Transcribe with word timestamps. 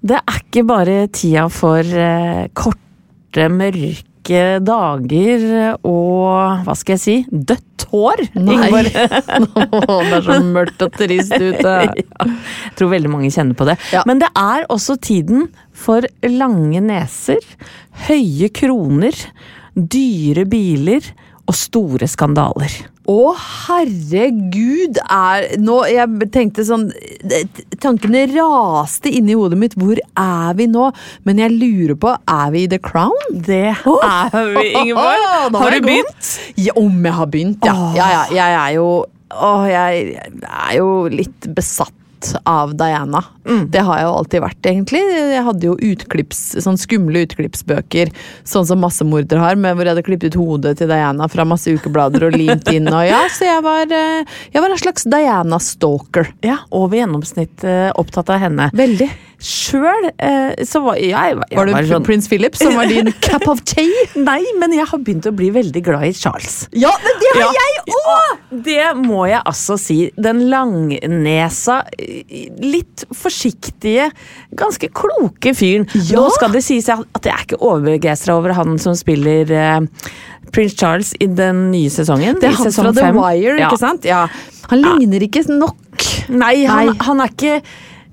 Det 0.00 0.16
er 0.16 0.38
ikke 0.40 0.64
bare 0.68 1.00
tida 1.12 1.48
for 1.52 1.84
eh, 1.84 2.46
korte, 2.56 3.48
mørke 3.52 4.06
dager 4.64 5.44
og 5.86 6.64
hva 6.64 6.74
skal 6.78 6.96
jeg 6.96 7.02
si 7.02 7.16
dødt 7.30 7.84
hår. 7.90 8.22
Nei. 8.38 8.70
Det 8.86 10.16
er 10.16 10.24
så 10.24 10.38
mørkt 10.44 10.84
og 10.86 10.94
trist 10.96 11.34
ute. 11.34 11.74
jeg 11.90 12.74
tror 12.78 12.92
veldig 12.94 13.12
mange 13.12 13.32
kjenner 13.34 13.58
på 13.58 13.66
det. 13.68 13.76
Ja. 13.94 14.04
Men 14.08 14.22
det 14.22 14.30
er 14.38 14.66
også 14.72 14.96
tiden 15.02 15.48
for 15.76 16.06
lange 16.26 16.82
neser, 16.84 17.42
høye 18.08 18.50
kroner, 18.54 19.16
dyre 19.74 20.46
biler 20.50 21.12
og 21.50 21.56
store 21.58 22.08
skandaler. 22.10 22.72
Å, 23.10 23.32
herregud! 23.34 25.00
Er 25.10 25.56
Nå 25.58 25.80
Jeg 25.90 26.30
tenkte 26.34 26.64
sånn 26.66 26.88
Tankene 27.82 28.26
raste 28.30 29.10
inn 29.10 29.30
i 29.30 29.36
hodet 29.38 29.58
mitt. 29.58 29.76
Hvor 29.80 29.98
er 29.98 30.58
vi 30.58 30.68
nå? 30.70 30.90
Men 31.26 31.40
jeg 31.42 31.54
lurer 31.56 31.96
på, 32.00 32.12
er 32.12 32.50
vi 32.54 32.66
i 32.66 32.70
The 32.70 32.80
Crown? 32.84 33.38
Det 33.48 33.70
er 33.72 34.50
vi, 34.54 34.66
Ingeborg. 34.82 35.24
Oh, 35.48 35.48
Har 35.62 35.74
du 35.74 35.86
begynt? 35.86 36.34
Ja, 36.60 36.76
om 36.78 37.00
jeg 37.06 37.16
har 37.16 37.30
begynt, 37.32 37.66
ja. 37.66 37.76
Ja, 37.96 38.10
ja 38.18 38.26
jeg 38.36 38.58
er 38.60 38.76
jo 38.78 38.90
Åh, 39.30 39.64
jeg 39.70 40.30
er 40.42 40.72
jo 40.74 40.86
litt 41.06 41.46
besatt 41.54 41.94
av 42.48 42.74
Diana. 42.78 43.22
Det 43.72 43.82
har 43.86 43.98
jeg 43.98 44.06
jo 44.06 44.12
alltid 44.18 44.42
vært, 44.44 44.60
egentlig. 44.68 45.00
Jeg 45.32 45.44
hadde 45.46 45.66
jo 45.66 45.76
utklips, 45.90 46.40
sånn 46.62 46.78
skumle 46.78 47.24
utklippsbøker, 47.26 48.12
sånn 48.46 48.68
som 48.68 48.82
massemordere 48.84 49.42
har, 49.42 49.58
hvor 49.58 49.82
jeg 49.82 49.94
hadde 49.94 50.06
klippet 50.06 50.34
ut 50.34 50.40
hodet 50.40 50.76
til 50.80 50.90
Diana 50.92 51.28
fra 51.30 51.46
masse 51.48 51.72
ukeblader 51.72 52.28
og 52.28 52.36
limt 52.36 52.70
inn. 52.72 52.90
Og 52.90 53.06
ja, 53.08 53.24
så 53.32 53.48
jeg 53.48 53.64
var, 53.66 53.90
eh, 53.90 54.36
jeg 54.52 54.62
var 54.62 54.74
en 54.74 54.84
slags 54.84 55.08
Diana-stalker. 55.10 56.30
Ja, 56.46 56.60
over 56.70 57.00
gjennomsnitt 57.00 57.66
eh, 57.66 57.90
opptatt 57.98 58.30
av 58.30 58.44
henne. 58.44 58.70
Veldig. 58.76 59.10
Sjøl 59.40 60.10
eh, 60.20 60.64
så 60.68 60.82
var 60.84 60.98
jeg, 61.00 61.10
jeg 61.10 61.56
Var 61.56 61.68
det 61.70 61.82
sånn- 61.88 62.04
prins 62.04 62.26
Philip 62.28 62.56
som 62.60 62.74
var 62.76 62.90
din 62.90 63.08
cup 63.24 63.46
of 63.48 63.62
tea? 63.64 64.02
Nei, 64.20 64.42
men 64.60 64.74
jeg 64.76 64.84
har 64.90 65.00
begynt 65.00 65.24
å 65.30 65.32
bli 65.32 65.48
veldig 65.54 65.82
glad 65.86 66.04
i 66.10 66.12
Charles. 66.12 66.66
Ja, 66.76 66.92
men 67.04 67.20
det 67.22 67.30
har 67.38 67.46
Ja. 67.46 67.64
jeg 67.64 67.96
òg! 67.96 68.36
Det 68.66 68.86
må 69.00 69.22
jeg 69.30 69.40
altså 69.46 69.78
si. 69.80 69.96
Den 70.20 70.42
langnesa, 70.50 71.80
litt 72.60 73.04
forsiktige, 73.16 74.10
ganske 74.58 74.90
kloke 74.92 75.54
fyren. 75.56 75.86
Ja. 75.94 76.18
Nå 76.20 76.28
skal 76.36 76.52
det 76.52 76.62
sies 76.66 76.88
at 76.92 77.06
jeg 77.24 77.32
er 77.32 77.46
ikke 77.46 77.60
overbegeistra 77.64 78.36
over 78.36 78.52
han 78.58 78.76
som 78.82 78.96
spiller 78.98 79.50
eh, 79.56 79.80
Prince 80.52 80.76
Charles 80.76 81.14
i 81.22 81.28
den 81.30 81.70
nye 81.72 81.88
sesongen. 81.92 82.40
Det 82.42 82.50
er 82.50 82.58
han 82.58 82.72
fra 82.74 82.92
The 82.92 83.06
fem. 83.06 83.16
Wire, 83.20 83.56
Ja. 83.60 83.68
ikke 83.70 83.80
sant? 83.86 84.04
Ja. 84.08 84.24
Han 84.70 84.82
ligner 84.84 85.22
ikke 85.24 85.46
nok. 85.48 85.78
Nei, 86.30 86.64
han, 86.68 86.92
Nei. 86.92 86.98
han 87.06 87.20
er 87.24 87.30
ikke 87.32 87.62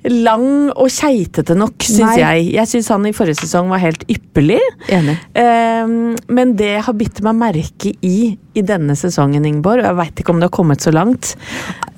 lang 0.08 0.70
og 0.72 0.90
keitete 0.94 1.56
nok, 1.58 1.84
syns 1.84 2.18
jeg. 2.20 2.50
Jeg 2.56 2.70
syns 2.72 2.90
han 2.94 3.08
i 3.10 3.14
forrige 3.16 3.42
sesong 3.42 3.72
var 3.72 3.82
helt 3.84 4.06
ypperlig. 4.12 4.60
Enig. 4.94 5.18
Ehm, 5.38 6.16
men 6.32 6.54
det 6.60 6.76
har 6.86 6.98
bitt 6.98 7.22
meg 7.26 7.40
merke 7.40 7.94
i 8.06 8.36
i 8.58 8.64
denne 8.66 8.96
sesongen, 8.98 9.46
Ingeborg, 9.46 9.84
og 9.84 9.92
jeg 9.92 9.98
veit 10.00 10.22
ikke 10.22 10.34
om 10.34 10.40
det 10.42 10.48
har 10.48 10.56
kommet 10.56 10.82
så 10.82 10.90
langt 10.90 11.36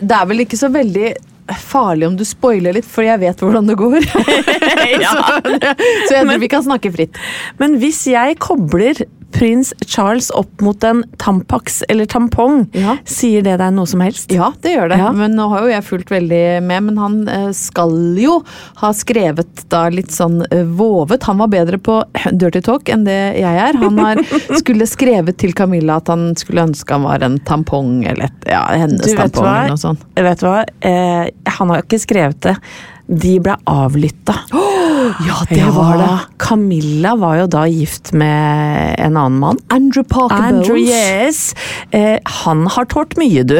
Det 0.01 0.11
er 0.11 0.25
vel 0.27 0.43
ikke 0.43 0.57
så 0.59 0.67
veldig 0.73 1.13
farlig 1.55 2.07
om 2.09 2.17
du 2.19 2.25
spoiler 2.27 2.75
litt, 2.75 2.85
for 2.85 3.05
jeg 3.05 3.21
vet 3.21 3.39
hvordan 3.41 3.69
det 3.71 3.77
går. 3.79 4.03
Så, 4.99 5.23
så 6.09 6.17
jeg 6.17 6.25
tror 6.27 6.41
vi 6.41 6.49
kan 6.51 6.65
snakke 6.65 6.91
fritt. 6.93 7.17
Men 7.61 7.77
hvis 7.81 8.03
jeg 8.11 8.37
kobler 8.43 8.99
prins 9.31 9.73
Charles 9.85 10.29
opp 10.35 10.61
mot 10.61 10.83
en 10.83 11.03
Tampax 11.21 11.83
eller 11.89 12.05
tampong, 12.09 12.67
Ja. 12.73 12.97
sier 13.05 13.43
det 13.45 13.57
deg 13.61 13.73
noe 13.75 13.87
som 13.89 14.01
helst? 14.03 14.31
Ja, 14.33 14.51
det 14.61 14.75
gjør 14.75 14.89
det. 14.89 14.97
Ja. 15.01 15.11
Men 15.15 15.35
nå 15.37 15.47
har 15.51 15.61
jo 15.65 15.71
jeg 15.73 15.85
fulgt 15.87 16.11
veldig 16.13 16.41
med. 16.65 16.83
Men 16.89 16.97
han 16.97 17.17
eh, 17.29 17.49
skal 17.57 17.93
jo 18.19 18.39
ha 18.81 18.91
skrevet 18.95 19.65
da 19.69 19.85
litt 19.93 20.11
sånn 20.15 20.41
eh, 20.51 20.63
vovet. 20.65 21.23
Han 21.29 21.41
var 21.43 21.51
bedre 21.53 21.77
på 21.77 21.99
dirty 22.31 22.61
talk 22.65 22.89
enn 22.89 23.05
det 23.07 23.19
jeg 23.39 23.63
er. 23.69 23.79
Han 23.83 23.99
har 24.01 24.21
skulle 24.61 24.87
skrevet 24.89 25.37
til 25.41 25.53
Camilla 25.57 25.99
at 26.01 26.11
han 26.11 26.31
skulle 26.39 26.67
ønske 26.69 26.93
han 26.93 27.05
var 27.05 27.23
en 27.25 27.39
tampong 27.45 28.03
eller 28.09 28.29
et, 28.29 28.47
ja, 28.49 28.63
hennes 28.73 29.03
tampong 29.13 29.45
eller 29.45 29.75
noe 29.75 29.81
sånt. 29.81 30.05
Vet 30.19 30.41
du 30.41 30.47
hva? 30.49 30.63
Eh, 30.81 31.27
han 31.59 31.69
har 31.73 31.83
ikke 31.85 32.01
skrevet 32.01 32.41
det. 32.49 32.55
De 33.09 33.39
ble 33.43 33.57
avlytta. 33.69 34.39
Ja, 35.25 35.37
det 35.49 35.65
var 35.73 35.97
det. 35.97 36.07
Camilla 36.43 37.13
var 37.17 37.37
jo 37.39 37.45
da 37.49 37.63
gift 37.71 38.11
med 38.13 38.95
en 38.99 39.15
annen 39.17 39.39
mann. 39.39 39.59
Andrew 39.73 40.03
Parker 40.03 40.35
Andrew, 40.35 40.77
yes. 40.77 41.55
Eh, 41.95 42.19
han 42.43 42.67
har 42.67 42.85
tålt 42.91 43.15
mye, 43.17 43.45
du. 43.47 43.57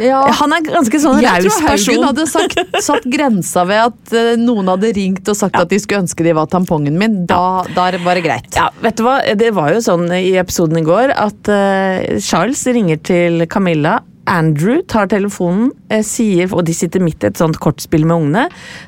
Ja. 0.00 0.20
Han 0.40 0.54
er 0.56 0.64
ganske 0.64 1.00
sånn 1.00 1.20
Jeg 1.20 1.44
tror 1.44 1.56
Haugen 1.60 1.68
person. 1.68 2.04
hadde 2.08 2.26
sagt, 2.30 2.60
satt 2.88 3.06
grensa 3.12 3.64
ved 3.68 3.82
at 3.90 4.14
uh, 4.16 4.32
noen 4.40 4.70
hadde 4.72 4.92
ringt 4.96 5.28
og 5.28 5.36
sagt 5.36 5.58
at 5.60 5.70
de 5.72 5.78
skulle 5.80 6.02
ønske 6.06 6.24
de 6.24 6.34
var 6.36 6.48
tampongen 6.52 6.96
min. 7.00 7.22
Da, 7.28 7.62
da 7.76 7.90
var 8.04 8.18
det 8.18 8.24
greit. 8.24 8.48
Ja, 8.56 8.70
vet 8.80 8.96
du 9.00 9.04
hva? 9.06 9.18
Det 9.36 9.52
var 9.56 9.74
jo 9.76 9.82
sånn 9.84 10.08
i 10.16 10.32
episoden 10.40 10.80
i 10.80 10.86
går 10.86 11.12
at 11.16 11.52
uh, 11.52 12.16
Charles 12.24 12.64
ringer 12.72 13.00
til 13.04 13.44
Camilla. 13.52 14.00
Andrew 14.28 14.82
tar 14.86 15.08
telefonen, 15.10 15.70
eh, 15.88 16.02
sier, 16.06 16.52
og 16.54 16.64
de 16.66 16.74
sitter 16.76 17.00
midt 17.00 17.24
i 17.24 17.28
et 17.30 17.40
sånt 17.40 17.58
kortspill 17.58 18.04
med 18.04 18.16
ungene. 18.16 18.44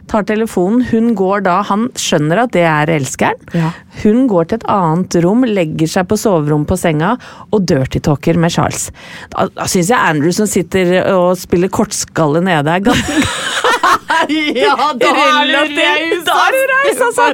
Tar 0.09 0.27
telefonen, 0.29 0.85
hun 0.91 1.15
går 1.19 1.43
da 1.43 1.63
Han 1.63 1.89
skjønner 1.95 2.45
at 2.45 2.53
det 2.53 2.63
er 2.69 2.87
elskeren. 2.87 3.39
Ja. 3.55 3.73
Hun 4.03 4.29
går 4.29 4.49
til 4.49 4.61
et 4.61 4.69
annet 4.69 5.17
rom, 5.25 5.45
legger 5.45 5.89
seg 5.89 6.09
på 6.09 6.19
soverommet 6.21 6.69
på 6.69 6.79
senga 6.79 7.17
og 7.51 7.67
dirty-talker 7.67 8.37
med 8.37 8.53
Charles. 8.53 8.91
Da, 9.31 9.49
da 9.49 9.67
syns 9.71 9.91
jeg 9.91 9.99
Andrew 9.99 10.33
som 10.33 10.47
sitter 10.47 11.01
og 11.15 11.37
spiller 11.41 11.73
kortskalle 11.73 12.43
nede, 12.45 12.69
er 12.69 12.85
ganske 12.85 13.21
Ja, 14.63 14.75
da 14.77 14.89
du 14.99 15.07
raus, 15.07 16.25
Da 16.27 16.37
er 16.47 16.57
du 16.57 16.63
raus, 16.73 17.03
altså! 17.09 17.27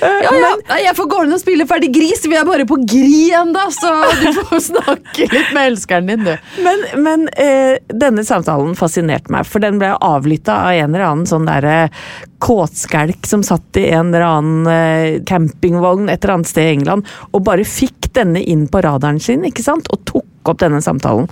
Ja, 0.00 0.32
ja. 0.40 0.52
Nei, 0.70 0.80
Jeg 0.86 0.96
får 0.98 1.08
gå 1.12 1.22
inn 1.26 1.36
og 1.36 1.42
spille 1.42 1.66
ferdig 1.70 1.90
gris, 1.94 2.24
vi 2.30 2.38
er 2.38 2.46
bare 2.48 2.66
på 2.68 2.78
gri 2.84 3.30
ennå, 3.36 3.66
så 3.74 3.92
du 4.22 4.40
får 4.40 4.64
snakke 4.70 5.28
litt 5.32 5.52
med 5.56 5.72
elskeren 5.72 6.10
din, 6.10 6.26
du. 6.26 6.34
Men, 6.64 6.84
men 7.04 7.28
eh, 7.40 7.78
denne 7.92 8.24
samtalen 8.26 8.76
fascinerte 8.78 9.32
meg, 9.34 9.48
for 9.48 9.62
den 9.62 9.80
ble 9.82 9.94
avlytta 9.96 10.62
av 10.70 10.78
en 10.78 10.94
eller 10.94 11.06
annen 11.10 11.28
sånn 11.30 11.48
derre 11.48 11.90
kåtskjelk 12.40 13.28
som 13.28 13.44
satt 13.46 13.76
i 13.76 13.90
en 13.90 14.10
eller 14.10 14.26
annen 14.26 14.66
eh, 14.72 15.22
campingvogn 15.28 16.08
et 16.08 16.24
eller 16.24 16.38
annet 16.38 16.50
sted 16.50 16.66
i 16.66 16.74
England, 16.78 17.08
og 17.30 17.44
bare 17.46 17.68
fikk 17.68 18.10
denne 18.16 18.42
inn 18.42 18.66
på 18.68 18.82
radaren 18.84 19.20
sin, 19.22 19.44
ikke 19.46 19.64
sant, 19.64 19.88
og 19.92 20.04
tok 20.08 20.26
opp 20.48 20.60
denne 20.62 20.80
samtalen. 20.82 21.26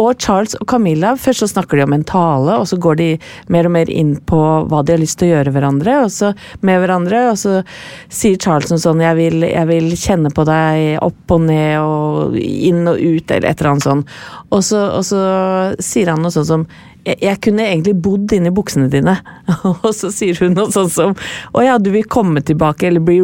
Og 0.00 0.20
Charles 0.20 0.54
og 0.60 0.66
Camilla, 0.68 1.14
først 1.18 1.44
så 1.44 1.48
snakker 1.48 1.80
de 1.80 1.86
om 1.86 1.94
en 1.96 2.04
tale, 2.06 2.58
og 2.60 2.68
så 2.68 2.76
går 2.80 2.98
de 3.00 3.08
mer 3.52 3.68
og 3.68 3.74
mer 3.74 3.90
inn 3.90 4.12
på 4.28 4.40
hva 4.68 4.82
de 4.84 4.94
har 4.94 5.00
lyst 5.00 5.20
til 5.20 5.30
å 5.30 5.38
gjøre 5.38 5.54
hverandre, 5.54 5.96
og 6.04 6.12
så, 6.12 6.32
med 6.66 6.82
hverandre, 6.82 7.22
og 7.32 7.40
så 7.40 7.56
sier 8.12 8.36
Charles 8.40 8.70
noe 8.72 8.82
sånn 8.82 9.00
jeg 9.04 9.16
vil, 9.16 9.48
'jeg 9.48 9.66
vil 9.72 9.90
kjenne 9.96 10.30
på 10.34 10.44
deg 10.44 11.00
opp 11.00 11.36
og 11.36 11.40
ned 11.48 11.80
og 11.80 12.36
inn 12.36 12.86
og 12.86 13.00
ut', 13.00 13.30
eller 13.30 13.48
et 13.48 13.60
eller 13.60 13.70
annet 13.72 13.88
sånn. 13.88 14.04
Og 14.50 14.62
så, 14.64 14.84
og 14.98 15.04
så 15.08 15.20
sier 15.80 16.12
han 16.12 16.22
noe 16.22 16.34
sånn 16.34 16.50
som 16.52 16.66
jeg, 17.06 17.16
jeg 17.24 17.40
kunne 17.46 17.66
egentlig 17.66 17.96
bodd 18.04 18.32
inni 18.36 18.52
buksene 18.54 18.88
dine. 18.92 19.16
Og 19.84 19.90
så 19.96 20.10
sier 20.14 20.38
hun 20.42 20.56
noe 20.58 20.72
sånn 20.74 20.90
som 20.92 21.14
Å 21.56 21.64
ja, 21.64 21.78
du 21.80 21.90
vil 21.94 22.06
komme 22.10 22.42
tilbake 22.46 22.88
eller 22.90 23.04
bli 23.04 23.20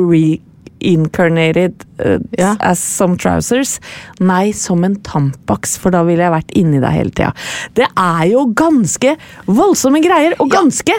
reincarnated 0.81 1.85
uh, 2.05 2.19
Ja. 2.39 2.55
as 2.61 2.81
some 2.81 3.17
trousers. 3.17 3.79
Nei, 4.21 4.53
som 4.57 4.85
en 4.85 4.97
tampax, 5.07 5.77
for 5.81 5.95
da 5.95 6.03
ville 6.07 6.25
jeg 6.25 6.35
vært 6.35 6.57
inni 6.59 6.81
deg 6.83 6.95
hele 6.97 7.15
tida. 7.17 7.33
Det 7.79 7.89
er 7.89 8.25
jo 8.33 8.47
ganske 8.57 9.17
voldsomme 9.49 10.03
greier, 10.05 10.37
og 10.43 10.51
ganske, 10.53 10.99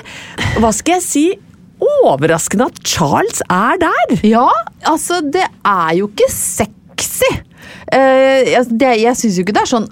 hva 0.61 0.71
skal 0.75 0.97
jeg 0.97 1.05
si, 1.05 1.25
overraskende 2.03 2.71
at 2.71 2.79
Charles 2.87 3.43
er 3.53 3.77
der. 3.83 4.15
Ja, 4.25 4.47
altså 4.89 5.21
det 5.21 5.45
er 5.61 5.91
jo 5.99 6.09
ikke 6.09 6.29
sexy. 6.33 7.29
Uh, 7.87 8.43
jeg 8.49 8.65
det, 8.81 8.95
jeg 9.03 9.15
syns 9.19 9.37
jo 9.37 9.45
ikke 9.45 9.53
det 9.55 9.63
er 9.63 9.69
sånn 9.77 9.85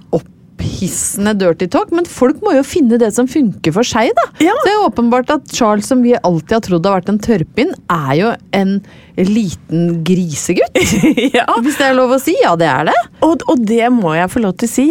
opphissende 0.56 1.34
dirty 1.38 1.68
talk, 1.68 1.92
men 1.92 2.06
folk 2.08 2.42
må 2.44 2.56
jo 2.56 2.64
finne 2.66 2.98
det 3.00 3.12
som 3.16 3.28
funker 3.28 3.74
for 3.76 3.88
seg, 3.88 4.12
da. 4.16 4.26
Ja. 4.44 4.56
Det 4.66 4.74
er 4.74 4.86
åpenbart 4.86 5.32
at 5.34 5.52
Charles, 5.54 5.88
som 5.88 6.04
vi 6.04 6.16
alltid 6.16 6.56
har 6.58 6.64
trodd 6.66 6.88
har 6.88 7.00
vært 7.00 7.12
en 7.12 7.20
tørrpinn, 7.20 7.74
er 7.92 8.14
jo 8.20 8.32
en 8.56 8.78
liten 9.18 10.02
grisegutt. 10.08 10.80
ja. 11.38 11.48
Hvis 11.62 11.80
det 11.80 11.90
er 11.90 11.98
lov 11.98 12.16
å 12.16 12.22
si. 12.22 12.36
Ja, 12.42 12.56
det 12.60 12.70
er 12.70 12.90
det. 12.90 12.98
Og, 13.26 13.44
og 13.48 13.62
det 13.68 13.90
må 13.94 14.16
jeg 14.18 14.32
få 14.32 14.44
lov 14.44 14.58
til 14.60 14.70
å 14.70 14.74
si. 14.74 14.88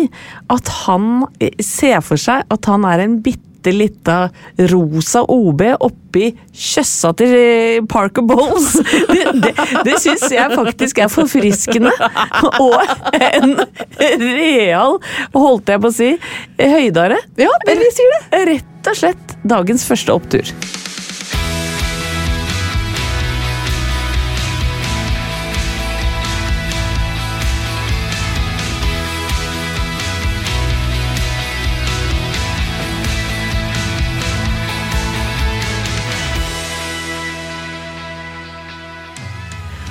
At 0.52 0.70
han 0.84 1.26
eh, 1.40 1.56
ser 1.64 2.00
for 2.04 2.20
seg 2.20 2.46
at 2.48 2.70
han 2.70 2.86
er 2.88 3.04
en 3.04 3.18
bitte 3.24 3.53
lita 3.72 4.18
rosa 4.70 5.24
OB 5.30 5.62
oppi 5.78 6.28
kjøssa 6.52 7.14
til 7.18 7.34
eh, 7.38 7.80
Parker 7.88 8.26
Bowles. 8.26 8.74
Det, 9.14 9.24
det, 9.40 9.52
det 9.86 9.96
syns 10.02 10.24
jeg 10.32 10.54
faktisk 10.54 10.98
er 11.04 11.10
forfriskende. 11.12 11.92
Og 12.60 12.76
en 13.14 13.56
real, 14.20 14.98
holdt 15.34 15.70
jeg 15.70 15.82
på 15.82 15.90
å 15.90 15.94
si, 15.94 16.10
høydare. 16.58 17.20
Ja, 17.40 17.50
vi 17.68 17.90
sier 17.94 18.16
det. 18.16 18.42
Rett 18.52 18.90
og 18.90 18.98
slett 18.98 19.36
dagens 19.46 19.86
første 19.88 20.16
opptur. 20.16 20.54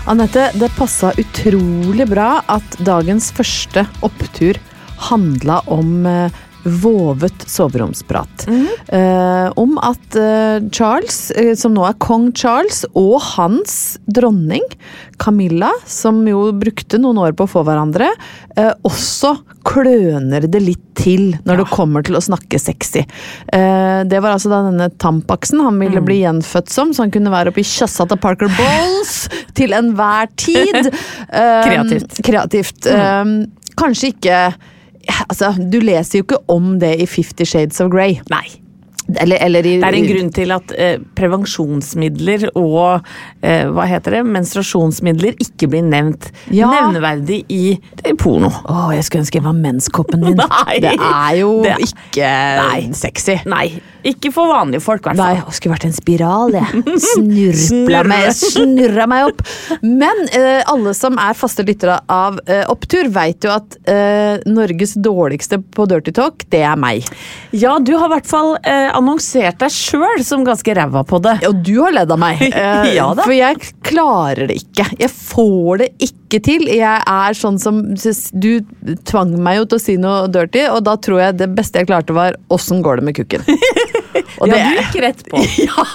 Anette, 0.04 0.50
det 0.60 0.68
passa 0.76 1.14
utrolig 1.16 2.04
bra 2.12 2.42
at 2.52 2.74
dagens 2.84 3.30
første 3.32 3.86
opptur 4.04 4.58
handla 5.08 5.62
om 5.72 6.04
eh, 6.04 6.42
vovet 6.64 7.46
soveromsprat. 7.50 8.46
Eh, 8.88 9.48
om 9.60 9.78
at 9.84 10.16
eh, 10.20 10.64
Charles, 10.72 11.32
eh, 11.32 11.54
som 11.60 11.76
nå 11.76 11.86
er 11.88 11.98
kong 12.04 12.32
Charles, 12.38 12.84
og 12.96 13.20
hans 13.34 13.98
dronning 14.08 14.64
Camilla, 15.22 15.72
som 15.86 16.22
jo 16.28 16.48
brukte 16.56 17.00
noen 17.02 17.20
år 17.24 17.36
på 17.38 17.48
å 17.48 17.52
få 17.52 17.64
hverandre, 17.68 18.10
eh, 18.56 18.72
også 18.88 19.36
kløner 19.68 20.48
det 20.52 20.62
litt 20.64 20.84
til 21.00 21.34
når 21.48 21.64
det 21.64 21.70
kommer 21.72 22.06
til 22.06 22.18
å 22.20 22.24
snakke 22.24 22.60
sexy. 22.62 23.04
Eh, 23.54 24.02
det 24.08 24.22
var 24.24 24.36
altså 24.36 24.52
da 24.52 24.64
denne 24.68 24.90
tampaksen 25.02 25.64
han 25.64 25.80
ville 25.82 26.04
bli 26.04 26.22
gjenfødt 26.22 26.72
som, 26.72 26.94
så 26.94 27.06
han 27.06 27.14
kunne 27.14 27.34
være 27.34 27.54
oppi 27.54 27.66
kjassa 27.68 28.08
til 28.10 28.20
Parker 28.24 28.52
Bowles 28.58 29.16
til 29.58 29.76
enhver 29.76 30.32
tid. 30.36 30.92
Eh, 31.34 31.64
Kreativt. 31.66 32.20
Kreativt. 32.26 32.86
Eh, 32.90 33.30
kanskje 33.80 34.12
ikke 34.12 34.38
Altså, 35.30 35.54
du 35.58 35.80
leser 35.84 36.20
jo 36.20 36.28
ikke 36.28 36.42
om 36.52 36.76
det 36.80 36.96
i 37.02 37.08
Fifty 37.10 37.48
Shades 37.48 37.82
of 37.84 37.92
Grey. 37.92 38.20
Nei. 38.32 38.63
Eller, 39.20 39.38
eller 39.44 39.66
i 39.68 39.74
Det 39.82 39.88
er 39.90 39.98
en 39.98 40.08
grunn 40.08 40.30
til 40.34 40.52
at 40.56 40.72
eh, 40.80 40.98
prevensjonsmidler 41.18 42.46
og 42.56 43.04
eh, 43.44 43.66
hva 43.74 43.86
heter 43.90 44.18
det, 44.18 44.22
menstruasjonsmidler 44.32 45.36
ikke 45.44 45.68
blir 45.72 45.84
nevnt 45.86 46.30
Ja. 46.54 46.70
nevneverdig 46.72 47.42
i, 47.52 47.64
i 48.08 48.14
porno. 48.20 48.50
Å, 48.64 48.92
jeg 48.96 49.04
skulle 49.08 49.26
ønske 49.26 49.40
jeg 49.42 49.46
var 49.48 49.58
menskoppen 49.58 50.24
din. 50.24 50.40
Nei. 50.44 50.78
Det 50.84 50.94
er 50.96 51.40
jo 51.42 51.52
Det- 51.66 51.80
ikke 51.90 52.30
Nei. 52.62 52.80
sexy. 52.96 53.36
Nei, 53.50 53.66
ikke 54.08 54.32
for 54.36 54.48
vanlige 54.54 54.82
folk, 54.84 55.04
i 55.04 55.10
hvert 55.12 55.20
Nei, 55.20 55.34
fall. 55.42 55.50
det 55.52 55.58
skulle 55.60 55.76
vært 55.76 55.88
en 55.90 55.98
spiral, 55.98 56.56
jeg. 56.58 56.84
Snurpla 57.14 58.04
meg, 58.08 58.30
snurra 58.38 59.08
meg 59.12 59.30
opp. 59.32 59.44
Men 59.84 60.24
eh, 60.32 60.62
alle 60.72 60.94
som 60.98 61.20
er 61.22 61.36
faste 61.38 61.66
lyttere 61.68 62.00
av 62.12 62.40
eh, 62.48 62.64
Opptur, 62.72 63.10
veit 63.14 63.44
jo 63.48 63.52
at 63.54 63.78
eh, 63.90 64.40
Norges 64.50 64.96
dårligste 64.96 65.60
på 65.76 65.86
Dirty 65.92 66.14
Talk, 66.16 66.48
det 66.54 66.64
er 66.68 66.80
meg. 66.80 67.08
Ja, 67.52 67.76
du 67.84 67.94
har 67.98 68.08
i 68.10 68.14
hvert 68.18 68.30
fall 68.30 68.56
eh, 68.64 68.90
annonsert 68.98 69.60
deg 69.62 69.74
sjøl 69.74 70.24
som 70.26 70.44
ganske 70.48 70.76
ræva 70.78 71.04
på 71.08 71.20
det. 71.24 71.36
Og 71.50 71.62
du 71.66 71.74
har 71.82 71.96
ledd 71.96 72.12
av 72.14 72.20
meg. 72.22 72.42
Eh, 72.54 72.94
Ja 72.96 73.10
da. 73.18 73.24
For 73.26 73.34
jeg 73.36 73.58
klarer 73.86 74.48
det 74.50 74.60
ikke. 74.62 74.86
Jeg 75.00 75.10
får 75.14 75.82
det 75.82 75.88
ikke 76.08 76.40
til. 76.46 76.68
Jeg 76.70 77.02
er 77.10 77.38
sånn 77.38 77.58
som 77.62 77.82
Du 78.34 78.62
tvang 79.10 79.34
meg 79.44 79.58
jo 79.62 79.66
til 79.72 79.80
å 79.80 79.84
si 79.84 79.96
noe 80.02 80.28
dirty, 80.32 80.66
og 80.70 80.84
da 80.88 80.96
tror 81.02 81.20
jeg 81.22 81.38
det 81.42 81.50
beste 81.58 81.82
jeg 81.82 81.90
klarte, 81.90 82.14
var 82.16 82.38
'åssen 82.50 82.82
går 82.86 83.02
det 83.02 83.04
med 83.10 83.16
kukken'? 83.20 83.44
Og 84.42 84.48
ja, 84.48 84.54
det- 84.54 84.64
du 84.64 84.80
gikk 84.82 84.98
rett 85.04 85.24
på. 85.30 85.42
Ja, 85.64 85.86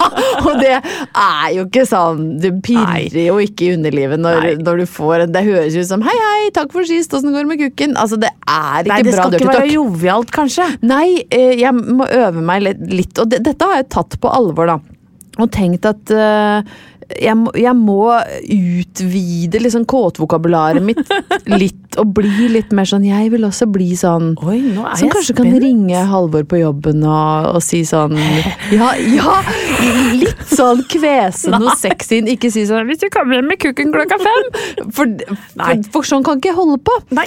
og 0.45 0.59
det 0.61 0.73
er 0.79 1.47
jo 1.55 1.65
ikke 1.67 1.85
sånn 1.87 2.39
Du 2.41 2.49
pirrer 2.65 3.19
jo 3.27 3.37
ikke 3.43 3.67
i 3.67 3.71
underlivet 3.77 4.19
når, 4.21 4.49
når 4.63 4.81
du 4.83 4.85
får 4.89 5.25
en 5.25 5.31
Det 5.35 5.43
høres 5.47 5.75
ut 5.79 5.87
som 5.89 6.01
'hei, 6.05 6.15
hei, 6.25 6.49
takk 6.55 6.71
for 6.75 6.83
sist, 6.89 7.13
åssen 7.13 7.31
går 7.35 7.45
det 7.45 7.51
med 7.53 7.59
kukken?' 7.63 7.95
Altså, 7.99 8.19
det 8.19 8.31
er 8.47 8.83
ikke 8.83 8.93
Nei, 8.93 9.01
det 9.03 9.13
skal 9.17 9.33
ikke 9.37 9.47
være 9.51 9.65
talk. 9.65 9.73
jovialt, 9.75 10.31
kanskje. 10.35 10.67
Nei, 10.81 11.23
eh, 11.31 11.55
jeg 11.59 11.73
må 11.75 12.07
øve 12.09 12.41
meg 12.41 12.63
litt, 12.79 13.17
og 13.19 13.29
det, 13.29 13.43
dette 13.43 13.65
har 13.65 13.81
jeg 13.83 13.89
tatt 13.89 14.19
på 14.21 14.31
alvor, 14.31 14.65
da. 14.67 14.79
Og 15.39 15.51
tenkt 15.51 15.85
at 15.87 16.11
eh, 16.11 16.61
jeg, 17.17 17.35
må, 17.39 17.51
jeg 17.57 17.73
må 17.77 18.03
utvide 18.53 19.61
liksom 19.63 19.85
kåtvokabularet 19.89 20.83
mitt 20.83 21.01
litt, 21.61 21.97
og 21.99 22.13
bli 22.19 22.49
litt 22.53 22.73
mer 22.75 22.87
sånn 22.89 23.05
Jeg 23.07 23.31
vil 23.33 23.47
også 23.47 23.65
bli 23.71 23.89
sånn 23.97 24.33
Oi, 24.45 24.59
nå 24.75 24.85
er 24.85 24.99
som 24.99 25.11
kanskje 25.13 25.35
kan 25.39 25.49
ringe 25.63 26.03
Halvor 26.11 26.45
på 26.49 26.61
jobben 26.61 27.01
og, 27.03 27.49
og 27.55 27.63
si 27.65 27.81
sånn 27.87 28.13
Ja, 28.77 28.91
ja! 28.99 29.39
Litt 30.19 30.45
sånn 30.53 30.83
kvesen 30.89 31.57
og 31.59 31.71
sexy. 31.79 32.21
Ikke 32.33 32.51
si 32.53 32.65
sånn 32.69 32.87
'Hvis 32.89 33.01
du 33.01 33.09
kommer 33.13 33.39
hjem 33.39 33.49
med 33.51 33.59
kukken 33.61 33.93
klokka 33.95 34.19
fem'. 34.21 34.47
For, 34.93 35.09
for, 35.55 35.83
for 35.93 36.07
sånn 36.07 36.25
kan 36.25 36.39
ikke 36.39 36.51
jeg 36.51 36.57
holde 36.57 36.79
på. 36.85 36.95
Nei. 37.15 37.25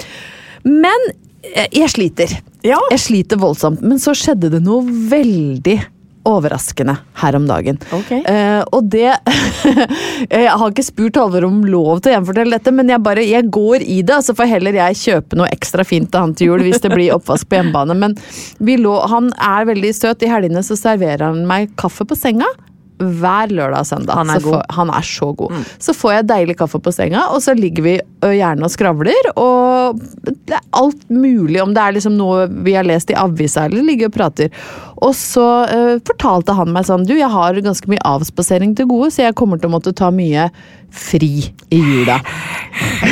Men 0.67 1.07
eh, 1.53 1.67
jeg 1.75 1.91
sliter. 1.93 2.35
Ja. 2.63 2.79
Jeg 2.93 3.01
sliter 3.03 3.39
voldsomt. 3.41 3.83
Men 3.83 3.99
så 4.01 4.15
skjedde 4.17 4.51
det 4.53 4.61
noe 4.63 4.83
veldig 5.11 5.79
overraskende 6.27 6.95
her 7.21 7.37
om 7.37 7.45
dagen. 7.49 7.79
Okay. 7.93 8.21
Uh, 8.27 8.63
og 8.75 8.89
det 8.91 9.09
Jeg 10.33 10.49
har 10.49 10.65
ikke 10.69 10.85
spurt 10.85 11.19
Halvor 11.19 11.47
om 11.47 11.61
lov 11.67 12.01
til 12.01 12.11
å 12.11 12.15
gjenfortelle 12.17 12.57
dette, 12.57 12.73
men 12.75 12.91
jeg 12.91 13.03
bare, 13.03 13.25
jeg 13.27 13.49
går 13.53 13.85
i 13.85 13.99
det. 14.05 14.19
Så 14.25 14.35
får 14.37 14.51
heller 14.55 14.77
jeg 14.79 14.99
kjøpe 14.99 15.39
noe 15.39 15.51
ekstra 15.53 15.85
fint 15.87 16.11
til 16.11 16.23
han 16.23 16.35
til 16.37 16.51
jul 16.51 16.63
hvis 16.65 16.83
det 16.83 16.93
blir 16.93 17.15
oppvask 17.15 17.49
på 17.49 17.59
hjemmebane. 17.59 17.97
Men 17.99 18.17
lå, 18.83 18.95
han 19.11 19.31
er 19.37 19.67
veldig 19.69 19.93
søt. 19.95 20.23
I 20.23 20.31
helgene 20.31 20.63
så 20.65 20.77
serverer 20.79 21.27
han 21.29 21.43
meg 21.49 21.73
kaffe 21.79 22.07
på 22.07 22.17
senga. 22.17 22.49
Hver 23.19 23.51
lørdag 23.53 23.79
og 23.83 23.89
søndag. 23.89 24.15
Han 24.21 24.29
er 24.33 24.39
så 24.39 24.45
god. 24.47 24.53
får- 24.57 24.75
han 24.79 24.89
er 24.97 25.07
så 25.09 25.29
god. 25.43 25.57
Så 25.87 25.95
får 25.97 26.13
jeg 26.17 26.27
deilig 26.31 26.57
kaffe 26.59 26.79
på 26.83 26.93
senga, 26.95 27.25
og 27.33 27.41
så 27.45 27.55
ligger 27.57 27.83
vi 27.83 27.95
gjerne 28.39 28.63
og 28.67 28.71
skravler. 28.73 29.31
Og 29.35 29.99
det 30.23 30.55
er 30.57 30.63
alt 30.79 31.03
mulig, 31.11 31.61
om 31.63 31.73
det 31.75 31.83
er 31.83 31.97
liksom 31.99 32.17
noe 32.17 32.47
vi 32.63 32.73
har 32.77 32.87
lest 32.87 33.11
i 33.13 33.17
avisa 33.19 33.65
eller 33.67 33.83
ligger 33.83 34.11
og 34.11 34.15
prater. 34.17 34.49
Og 35.03 35.11
så 35.19 35.43
uh, 35.67 35.97
fortalte 36.07 36.53
han 36.55 36.69
meg 36.71 36.85
sånn 36.87 37.03
Du, 37.05 37.11
jeg 37.17 37.27
har 37.29 37.57
ganske 37.65 37.89
mye 37.91 37.99
avspasering 38.07 38.71
til 38.77 38.87
gode, 38.87 39.09
så 39.11 39.25
jeg 39.25 39.35
kommer 39.35 39.59
til 39.59 39.67
å 39.67 39.73
måtte 39.73 39.91
ta 39.93 40.07
mye 40.15 40.45
fri 40.93 41.49
i 41.73 41.79
jula. 41.81 42.19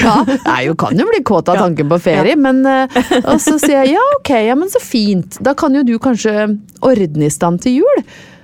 Ja, 0.02 0.14
er 0.50 0.64
jo, 0.66 0.74
kan 0.80 0.98
jo 0.98 1.06
bli 1.06 1.20
kåt 1.28 1.50
av 1.52 1.60
tanken 1.60 1.90
på 1.92 1.98
ferie, 2.02 2.34
men 2.40 2.64
uh, 2.66 2.88
Og 3.30 3.38
så 3.44 3.58
sier 3.62 3.84
jeg 3.84 3.92
ja, 3.94 4.06
ok, 4.18 4.32
ja, 4.48 4.56
men 4.58 4.72
så 4.72 4.80
fint. 4.82 5.38
Da 5.44 5.54
kan 5.58 5.76
jo 5.78 5.84
du 5.86 5.94
kanskje 6.02 6.48
ordne 6.82 7.28
i 7.28 7.34
stand 7.34 7.62
til 7.62 7.82
jul. 7.84 8.02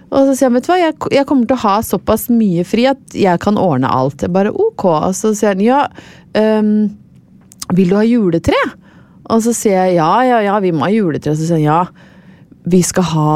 Og 0.07 0.23
så 0.29 0.35
sier 0.37 0.47
han, 0.47 0.55
vet 0.55 0.63
du 0.67 0.71
hva, 0.71 0.77
jeg, 0.79 0.95
jeg 1.17 1.27
kommer 1.27 1.47
til 1.49 1.57
å 1.57 1.63
ha 1.65 1.75
såpass 1.83 2.27
mye 2.31 2.63
fri 2.67 2.85
at 2.87 3.15
jeg 3.17 3.41
kan 3.43 3.57
ordne 3.59 3.89
alt. 3.91 4.21
Jeg 4.23 4.31
bare 4.31 4.53
ok. 4.55 4.85
Og 5.09 5.15
så 5.17 5.33
sier 5.35 5.51
han 5.55 5.63
ja, 5.65 5.81
um, 6.39 6.69
vil 7.75 7.91
du 7.91 7.97
ha 7.99 8.05
juletre? 8.07 8.61
Og 9.27 9.41
så 9.43 9.51
sier 9.51 9.75
jeg 9.89 9.97
ja, 9.97 10.11
ja, 10.23 10.37
ja, 10.45 10.59
vi 10.63 10.71
må 10.71 10.85
ha 10.87 10.91
juletre. 10.93 11.33
Og 11.33 11.39
Så 11.41 11.49
sier 11.49 11.59
han 11.59 11.65
ja, 11.67 11.81
vi 12.67 12.79
skal 12.87 13.03
ha, 13.11 13.35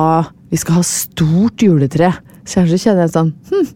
vi 0.51 0.59
skal 0.59 0.79
ha 0.79 0.83
stort 0.87 1.59
juletre. 1.63 2.13
Så 2.47 2.61
kanskje 2.61 2.79
kjenner 2.85 3.03
jeg 3.05 3.13
sånn 3.17 3.33
hm, 3.51 3.67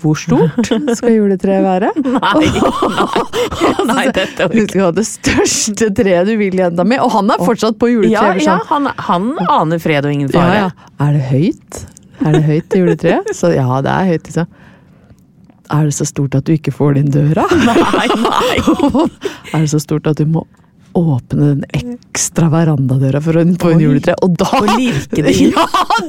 hvor 0.00 0.16
stort 0.16 0.70
skal 0.96 1.12
juletreet 1.12 1.60
være? 1.66 1.90
Nei, 2.00 2.46
nei, 3.90 4.04
dette 4.16 4.46
Du 4.48 4.62
skal 4.64 4.86
ha 4.86 4.90
det 4.96 5.04
største 5.04 5.90
treet 5.98 6.24
du 6.30 6.36
vil, 6.40 6.56
jenta 6.62 6.86
mi. 6.88 6.96
Og 7.02 7.10
han 7.18 7.28
er 7.34 7.42
fortsatt 7.44 7.76
på 7.80 7.90
Ja, 7.90 7.98
juletreet. 7.98 8.46
ja 8.46 8.56
han, 8.70 8.88
han 9.10 9.28
aner 9.44 9.82
fred 9.82 10.06
og 10.08 10.14
ingen 10.14 10.30
Ja, 10.32 10.38
fare. 10.40 10.60
ja. 10.62 10.70
Er 11.04 11.18
det 11.18 11.26
høyt? 11.34 11.82
Er 12.20 12.36
det 12.36 12.42
høyt 12.46 12.70
til 12.72 12.84
juletreet? 12.84 13.34
Så 13.36 13.52
ja, 13.54 13.66
det 13.84 13.92
er 13.92 14.10
høyt, 14.12 14.28
liksom. 14.28 14.56
Er 15.70 15.86
det 15.86 15.94
så 15.94 16.06
stort 16.08 16.34
at 16.34 16.48
du 16.48 16.54
ikke 16.56 16.72
får 16.74 16.96
det 16.96 17.04
inn 17.04 17.12
døra? 17.14 17.44
Nei, 17.68 17.76
nei. 18.18 18.56
er 19.54 19.60
det 19.62 19.70
så 19.70 19.80
stort 19.82 20.08
at 20.10 20.18
du 20.18 20.26
må 20.26 20.44
åpne 20.98 21.52
den 21.52 21.62
ekstra 21.78 22.48
verandadøra 22.50 23.20
for 23.22 23.38
å 23.38 23.44
få 23.62 23.72
inn 23.76 23.84
juletreet? 23.84 24.18
Og 24.26 24.34
da. 24.40 24.50
Ja, 25.30 25.66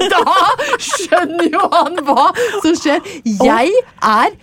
da 0.09 0.35
skjønner 0.81 1.47
jo 1.53 1.69
han 1.75 2.01
hva 2.07 2.27
som 2.63 2.75
skjer! 2.79 3.05
Jeg 3.23 3.73
er 4.01 4.35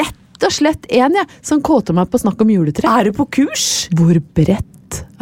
rett 0.00 0.46
og 0.46 0.54
slett 0.56 0.88
en 0.90 1.20
jeg, 1.20 1.28
som 1.44 1.60
kåter 1.62 1.94
meg 1.94 2.08
på 2.10 2.18
snakk 2.22 2.40
om 2.42 2.50
juletre. 2.50 2.88
Er 2.88 3.10
du 3.10 3.16
på 3.20 3.28
kurs? 3.38 3.66
Hvor 3.94 4.16
bredt 4.34 4.70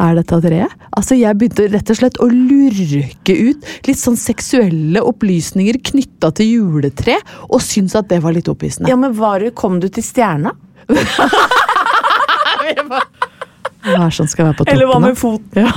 er 0.01 0.17
dette 0.19 0.39
treet? 0.43 0.75
Altså, 0.97 1.17
jeg 1.19 1.37
begynte 1.39 1.67
rett 1.71 1.93
og 1.93 1.99
slett 1.99 2.19
å 2.23 2.27
lurke 2.31 3.35
ut 3.35 3.71
litt 3.87 4.01
sånn 4.01 4.19
seksuelle 4.19 5.03
opplysninger 5.07 5.79
knytta 5.91 6.31
til 6.37 6.53
juletre, 6.57 7.17
og 7.49 7.63
syntes 7.63 7.97
at 7.99 8.09
det 8.11 8.21
var 8.23 8.35
litt 8.35 8.51
opphissende. 8.51 8.91
Ja, 8.91 8.99
men 8.99 9.15
var 9.17 9.39
det 9.43 9.55
Kom 9.61 9.79
du 9.81 9.87
til 9.91 10.05
stjerna? 10.05 10.55
Hva 13.81 14.05
er 14.05 14.13
sånn 14.13 14.29
skal 14.29 14.45
være 14.49 14.57
på 14.59 14.65
toppen? 14.65 14.75
Eller 14.75 14.89
hva 14.91 14.97
med 15.01 15.15
foten? 15.17 15.57
Ja, 15.57 15.71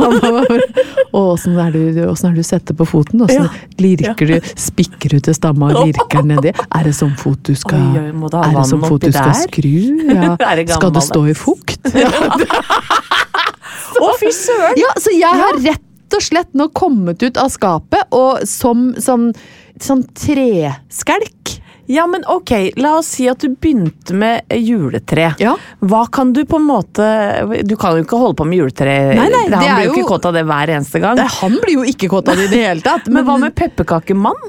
og 1.14 1.30
åssen 1.34 1.56
er, 1.60 1.70
du- 1.72 2.02
er 2.04 2.34
du 2.36 2.42
setter 2.44 2.76
på 2.76 2.84
foten? 2.88 3.22
Åssen 3.24 3.48
lirker 3.80 4.26
du, 4.28 4.34
spikker 4.60 5.14
du 5.14 5.20
til 5.24 5.34
stamma 5.36 5.70
og 5.72 5.86
lirker 5.88 6.22
nedi? 6.26 6.52
Er 6.52 6.84
det 6.84 6.92
sånn 6.98 7.14
fot 7.20 7.40
du 7.48 7.54
skal, 7.56 7.80
Oi, 7.80 8.10
du 8.12 8.36
er 8.42 8.52
det 8.58 8.66
sånn 8.70 8.84
fot 8.84 9.00
du 9.06 9.12
skal 9.14 9.34
skru? 9.46 9.72
Ja. 10.12 10.36
Det 10.54 10.68
Skal 10.70 10.92
det 10.94 11.02
stå 11.06 11.24
i 11.30 11.34
fukt? 11.38 11.80
Å, 14.04 14.08
fy 14.20 14.30
søren! 14.34 14.76
Ja, 14.80 14.90
så 15.00 15.12
jeg 15.14 15.40
har 15.40 15.58
rett 15.64 16.14
og 16.14 16.22
slett 16.22 16.50
nå 16.56 16.68
kommet 16.76 17.22
ut 17.24 17.38
av 17.40 17.48
skapet, 17.52 18.04
og 18.14 18.44
som 18.48 18.92
sånn, 19.02 19.30
sånn 19.82 20.04
treskelk. 20.18 21.43
Ja, 21.86 22.06
men 22.06 22.22
ok, 22.24 22.50
la 22.80 22.94
oss 22.98 23.10
si 23.16 23.26
at 23.28 23.38
du 23.44 23.50
begynte 23.54 24.14
med 24.16 24.42
juletre. 24.56 25.34
Ja. 25.38 25.54
Hva 25.84 26.06
kan 26.10 26.32
du 26.32 26.44
på 26.48 26.56
en 26.56 26.64
måte 26.68 27.04
Du 27.68 27.76
kan 27.76 27.98
jo 27.98 28.04
ikke 28.06 28.16
holde 28.18 28.36
på 28.40 28.46
med 28.48 28.58
juletre. 28.62 28.94
Nei, 29.18 29.28
nei, 29.28 29.42
Han 29.50 29.60
det 29.60 29.74
blir 29.76 29.84
jo 29.90 29.92
ikke 29.98 30.08
kåt 30.14 30.24
av 30.30 30.32
det 30.38 30.44
hver 30.48 30.72
eneste 30.78 31.00
gang. 31.04 31.16
Det, 31.20 31.26
Han 31.42 31.58
blir 31.60 31.74
jo 31.74 31.84
ikke 31.92 32.08
kåt 32.08 32.28
av 32.32 32.36
det 32.40 32.48
i 32.48 32.52
det 32.54 32.62
hele 32.66 32.80
tatt. 32.86 33.06
Men 33.12 33.24
hva 33.28 33.36
med 33.42 33.54
pepperkakemann? 33.54 34.40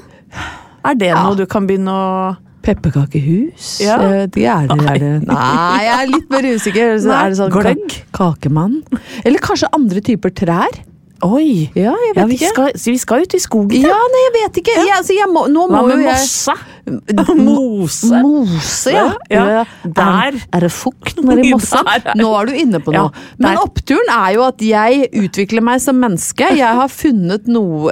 Er 0.86 0.94
det 0.94 1.08
Ja. 1.12 1.22
noe 1.26 1.34
du 1.36 1.46
kan 1.46 1.66
begynne 1.66 1.92
å 1.92 2.36
Pepperkakehus? 2.66 3.80
Ja. 3.84 3.96
Eh, 4.00 4.26
Det 4.26 4.44
er 4.46 4.66
det, 4.66 4.86
er 4.90 4.98
det. 4.98 5.26
Nei, 5.28 5.84
jeg 5.84 5.94
er 6.00 6.06
litt 6.10 6.30
mer 6.30 6.42
usikker. 6.42 6.96
Så 6.98 7.06
Nei, 7.12 7.20
er 7.26 7.28
det 7.30 7.38
sånn 7.38 7.52
gløgg? 7.54 7.96
Kakemann? 8.16 8.82
Eller 9.24 9.38
kanskje 9.38 9.68
andre 9.72 10.00
typer 10.00 10.30
trær? 10.34 10.80
Oi! 11.24 11.70
Ja, 11.74 11.94
jeg 11.96 12.14
vet 12.14 12.16
Ja, 12.20 12.26
vi 12.26 12.34
ikke. 12.36 12.48
skal, 12.52 12.72
vi 12.92 12.96
skal 12.98 13.22
ut 13.22 13.34
i 13.34 13.38
skogen. 13.40 13.72
Ja, 13.80 13.96
nei, 14.12 14.22
jeg 14.26 14.32
vet 14.36 14.58
ikke. 14.62 14.74
Jeg, 14.76 14.90
altså, 14.98 15.14
jeg 15.16 15.28
må, 15.32 15.46
nå 15.48 15.64
må 15.70 15.78
Hva 15.80 15.86
med 15.94 16.04
mossa? 16.04 16.52
jeg? 16.52 16.75
Mose? 16.86 18.20
Mose, 18.22 18.92
ja. 18.94 19.06
Ja, 19.30 19.64
der. 19.82 20.36
Er, 20.36 20.36
er 20.54 20.66
det 20.66 20.70
fukt 20.74 21.18
nedi 21.24 21.50
mossa? 21.54 21.80
Nå 22.18 22.28
er 22.38 22.50
du 22.50 22.54
inne 22.60 22.80
på 22.84 22.94
Ja, 22.94 23.06
noe. 23.08 23.24
Men 23.42 23.58
oppturen 23.60 24.10
er 24.14 24.36
jo 24.36 24.44
at 24.46 24.62
jeg 24.62 25.08
utvikler 25.18 25.64
meg 25.66 25.82
som 25.82 25.98
menneske. 26.02 26.48
Jeg 26.56 26.78
har 26.78 26.90
funnet 26.92 27.48
noe, 27.50 27.90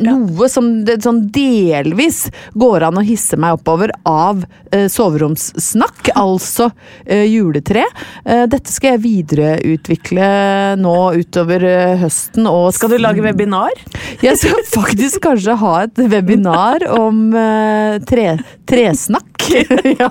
noe 0.00 0.48
som 0.52 0.70
det, 0.88 1.00
sånn 1.04 1.26
delvis 1.34 2.22
går 2.58 2.88
an 2.88 3.00
å 3.00 3.04
hisse 3.04 3.36
meg 3.40 3.58
oppover 3.58 3.92
av 4.08 4.42
eh, 4.72 4.86
soveromssnakk, 4.90 6.12
altså 6.18 6.70
eh, 7.04 7.26
juletre. 7.30 7.84
Eh, 8.24 8.46
dette 8.50 8.72
skal 8.72 8.96
jeg 8.96 9.04
videreutvikle 9.04 10.30
nå 10.80 10.96
utover 11.20 11.64
eh, 11.68 11.96
høsten. 12.00 12.48
Og 12.50 12.70
Skal 12.76 12.94
du 12.94 12.98
lage 13.00 13.24
webinar? 13.24 13.76
jeg 14.24 14.36
skal 14.40 14.64
faktisk 14.72 15.22
kanskje 15.24 15.54
ha 15.60 15.74
et 15.84 16.00
webinar 16.10 16.84
om 16.96 17.28
eh, 17.36 17.89
tre, 18.08 18.38
tresnakk. 18.68 19.26
ja. 19.98 20.10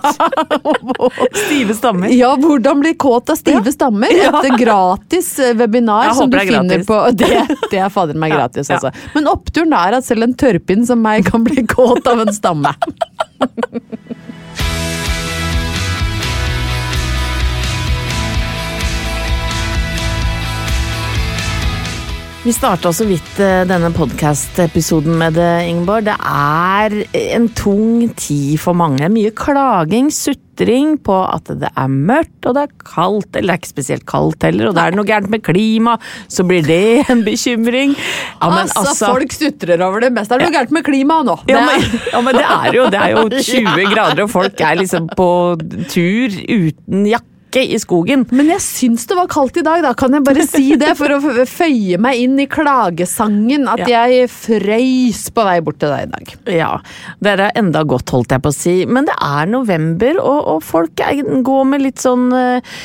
Stive 1.46 1.74
stammer? 1.78 2.12
ja, 2.12 2.34
hvordan 2.36 2.80
bli 2.84 2.94
kåt 3.00 3.30
av 3.30 3.38
stive 3.40 3.72
stammer. 3.72 4.12
Et 4.12 4.58
gratis 4.60 5.32
eh, 5.40 5.54
webinar 5.60 6.14
som 6.18 6.30
du 6.30 6.38
er 6.38 6.50
finner 6.50 6.84
på 6.88 6.98
Det, 7.20 7.30
det 7.72 7.80
er 7.80 7.90
fader 7.94 8.20
meg 8.20 8.34
gratis, 8.36 8.70
Ja. 8.70 8.76
altså. 8.80 8.92
Men 9.16 9.30
oppturen 9.32 9.74
er 9.78 10.00
at 10.00 10.08
selv 10.08 10.28
en 10.28 10.36
tørrpinn 10.40 10.86
som 10.88 11.02
meg 11.04 11.26
kan 11.30 11.46
bli 11.48 11.64
kåt 11.70 12.08
av 12.10 12.26
en 12.26 12.34
stamme. 12.36 12.74
Vi 22.44 22.54
starta 22.56 22.94
så 22.96 23.04
vidt 23.06 23.40
eh, 23.44 23.66
denne 23.68 23.90
podkast-episoden 23.92 25.18
med 25.20 25.36
det, 25.36 25.50
Ingeborg. 25.68 26.06
Det 26.08 26.14
er 26.24 26.94
en 27.36 27.50
tung 27.52 28.06
tid 28.16 28.54
for 28.64 28.78
mange. 28.80 29.10
Mye 29.12 29.34
klaging, 29.36 30.08
sutring 30.16 30.94
på 31.04 31.18
at 31.28 31.52
det 31.60 31.68
er 31.76 31.92
mørkt 31.92 32.48
og 32.48 32.56
det 32.56 32.64
er 32.64 32.72
kaldt. 32.88 33.28
Eller 33.36 33.52
det 33.52 33.58
er 33.58 33.60
ikke 33.60 33.72
spesielt 33.74 34.06
kaldt 34.08 34.48
heller, 34.48 34.70
og 34.72 34.78
det 34.80 34.86
er 34.88 34.96
noe 34.96 35.10
gærent 35.12 35.34
med 35.36 35.44
klima, 35.44 35.98
så 36.32 36.46
blir 36.48 36.64
det 36.64 36.80
en 37.12 37.26
bekymring. 37.28 37.98
Ja, 38.00 38.54
men 38.56 38.72
altså, 38.72 39.10
folk 39.12 39.36
sutrer 39.36 39.84
over 39.90 40.08
det 40.08 40.14
meste. 40.16 40.38
Er 40.38 40.40
det 40.40 40.48
noe 40.48 40.56
gærent 40.62 40.74
med 40.80 40.88
klimaet 40.88 41.28
nå? 41.28 41.36
ja, 41.52 41.60
er- 41.60 41.68
men, 41.74 42.00
ja, 42.14 42.22
men 42.30 42.40
det 42.40 42.46
er 42.48 42.80
jo, 42.80 42.88
det 42.96 43.02
er 43.04 43.18
jo 43.18 43.26
20 43.52 43.92
grader, 43.92 44.24
og 44.24 44.32
folk 44.32 44.64
er 44.72 44.80
liksom 44.80 45.12
på 45.20 45.30
tur 45.92 46.40
uten 46.48 47.04
jakke 47.12 47.29
i 47.58 47.80
skogen. 47.82 48.26
Men 48.36 48.52
jeg 48.54 48.62
syns 48.64 49.08
det 49.10 49.18
var 49.18 49.30
kaldt 49.32 49.58
i 49.58 49.66
dag, 49.66 49.82
da 49.86 49.94
kan 49.98 50.14
jeg 50.14 50.26
bare 50.28 50.46
si 50.48 50.76
det, 50.80 50.94
for 51.00 51.16
å 51.16 51.46
føye 51.50 52.00
meg 52.02 52.22
inn 52.24 52.38
i 52.42 52.48
klagesangen. 52.52 53.68
At 53.72 53.86
jeg 53.90 54.30
frøys 54.34 55.26
på 55.34 55.46
vei 55.48 55.60
bort 55.66 55.80
til 55.82 55.94
deg 55.94 56.08
i 56.08 56.12
dag. 56.14 56.34
Ja, 56.60 56.72
det 57.24 57.36
er 57.36 57.46
enda 57.60 57.84
godt, 57.88 58.14
holdt 58.14 58.36
jeg 58.36 58.46
på 58.46 58.54
å 58.54 58.56
si. 58.56 58.76
Men 58.86 59.10
det 59.10 59.18
er 59.18 59.50
november, 59.50 60.22
og, 60.22 60.42
og 60.56 60.66
folk 60.66 61.00
går 61.00 61.72
med 61.72 61.88
litt 61.88 62.04
sånn 62.04 62.30
eh, 62.36 62.76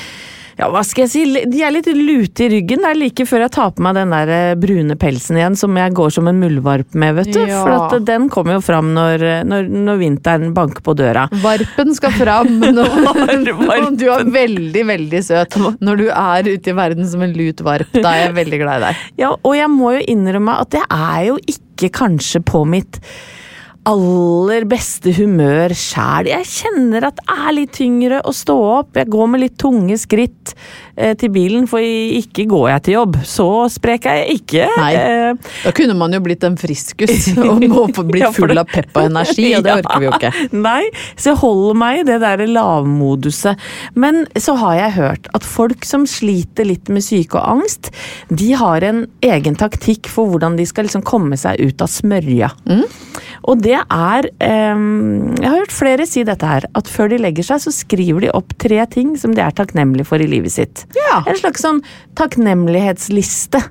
ja, 0.59 0.69
hva 0.71 0.83
skal 0.87 1.05
jeg 1.05 1.13
si, 1.13 1.25
de 1.51 1.63
er 1.65 1.73
litt 1.75 1.89
lute 1.95 2.47
i 2.47 2.51
ryggen. 2.53 2.85
Det 2.85 2.91
er 2.93 2.99
like 3.01 3.27
før 3.29 3.45
jeg 3.47 3.55
tar 3.57 3.73
på 3.75 3.85
meg 3.85 3.97
den 3.99 4.15
der 4.15 4.33
eh, 4.35 4.55
brune 4.61 4.97
pelsen 5.01 5.39
igjen 5.41 5.59
som 5.59 5.77
jeg 5.79 5.95
går 5.97 6.15
som 6.15 6.31
en 6.31 6.41
muldvarp 6.41 6.95
med, 6.99 7.17
vet 7.19 7.33
du. 7.35 7.41
Ja. 7.43 7.63
For 7.65 7.75
at 7.77 7.97
eh, 7.99 8.05
den 8.07 8.29
kommer 8.33 8.59
jo 8.59 8.65
fram 8.65 8.93
når, 8.97 9.25
når, 9.49 9.71
når 9.89 10.01
vinteren 10.03 10.55
banker 10.57 10.85
på 10.87 10.97
døra. 10.99 11.27
Varpen 11.45 11.95
skal 11.97 12.15
fram. 12.17 12.53
Når, 12.63 12.91
Varpen. 13.69 13.99
du 14.01 14.07
er 14.13 14.27
veldig, 14.35 14.87
veldig 14.95 15.23
søt 15.27 15.59
når 15.85 16.01
du 16.01 16.07
er 16.11 16.51
ute 16.51 16.73
i 16.73 16.77
verden 16.77 17.09
som 17.09 17.25
en 17.25 17.35
lut 17.37 17.63
varp. 17.65 17.91
Da 17.95 18.15
er 18.15 18.29
jeg 18.29 18.37
veldig 18.39 18.61
glad 18.63 18.83
i 18.83 18.89
deg. 18.89 19.07
Ja, 19.25 19.33
og 19.35 19.57
jeg 19.59 19.71
må 19.73 19.95
jo 19.97 20.05
innrømme 20.15 20.59
at 20.65 20.77
jeg 20.77 20.87
er 20.89 21.25
jo 21.31 21.39
ikke 21.51 21.91
kanskje 21.95 22.43
på 22.47 22.65
mitt 22.69 23.01
aller 23.89 24.65
beste 24.69 25.13
humør 25.19 25.75
sjæl. 25.77 26.31
Jeg 26.33 26.49
kjenner 26.49 27.09
at 27.11 27.21
det 27.21 27.37
er 27.37 27.57
litt 27.57 27.75
tyngre 27.77 28.21
å 28.25 28.33
stå 28.35 28.57
opp. 28.81 28.97
Jeg 28.97 29.11
går 29.13 29.31
med 29.31 29.45
litt 29.45 29.59
tunge 29.61 29.99
skritt 30.01 30.55
til 31.19 31.31
bilen, 31.35 31.67
for 31.71 31.83
ikke 31.83 32.45
går 32.51 32.69
jeg 32.71 32.83
til 32.87 32.95
jobb. 32.99 33.17
Så 33.27 33.47
sprek 33.75 34.07
er 34.11 34.21
jeg 34.23 34.39
ikke. 34.41 34.67
Nei. 34.79 34.91
Eh, 34.95 35.53
Da 35.65 35.73
kunne 35.75 35.97
man 35.99 36.13
jo 36.15 36.21
blitt 36.25 36.45
en 36.47 36.57
friskus 36.61 37.29
og 37.43 37.65
blitt 38.09 38.35
full 38.39 38.55
av 38.61 38.69
pepp 38.71 38.95
og 39.01 39.09
energi, 39.11 39.49
og 39.59 39.65
det 39.67 39.75
orker 39.81 40.03
vi 40.03 40.09
jo 40.09 40.15
ikke. 40.19 40.33
Nei, 40.55 40.83
så 41.17 41.33
jeg 41.33 41.41
holder 41.43 41.79
meg 41.83 42.01
i 42.03 42.07
det 42.13 42.21
der 42.23 42.45
lavmoduset. 42.51 43.61
Men 43.99 44.25
så 44.39 44.55
har 44.61 44.77
jeg 44.79 44.97
hørt 44.99 45.29
at 45.37 45.47
folk 45.47 45.85
som 45.89 46.07
sliter 46.11 46.69
litt 46.69 46.91
med 46.93 47.05
syke 47.05 47.39
og 47.41 47.59
angst, 47.59 47.91
de 48.31 48.53
har 48.59 48.85
en 48.87 49.05
egen 49.25 49.59
taktikk 49.61 50.09
for 50.13 50.31
hvordan 50.31 50.59
de 50.59 50.67
skal 50.69 50.87
liksom 50.89 51.05
komme 51.07 51.39
seg 51.41 51.61
ut 51.65 51.83
av 51.85 51.91
smørja. 51.91 52.53
Mm. 52.69 52.85
Og 53.51 53.61
det 53.61 53.77
er 53.77 54.27
em, 54.43 55.35
Jeg 55.37 55.49
har 55.51 55.59
hørt 55.61 55.75
flere 55.75 56.07
si 56.09 56.23
dette 56.25 56.49
her, 56.49 56.65
at 56.79 56.89
før 56.91 57.11
de 57.13 57.19
legger 57.21 57.45
seg, 57.47 57.61
så 57.65 57.73
skriver 57.75 58.25
de 58.27 58.33
opp 58.35 58.55
tre 58.61 58.81
ting 58.91 59.15
som 59.21 59.35
de 59.37 59.43
er 59.45 59.53
takknemlige 59.57 60.09
for 60.09 60.23
i 60.23 60.29
livet 60.31 60.55
sitt. 60.55 60.84
Ja. 60.99 61.23
En 61.27 61.39
slags 61.41 61.65
sånn 61.65 61.81
takknemlighetsliste. 62.19 63.63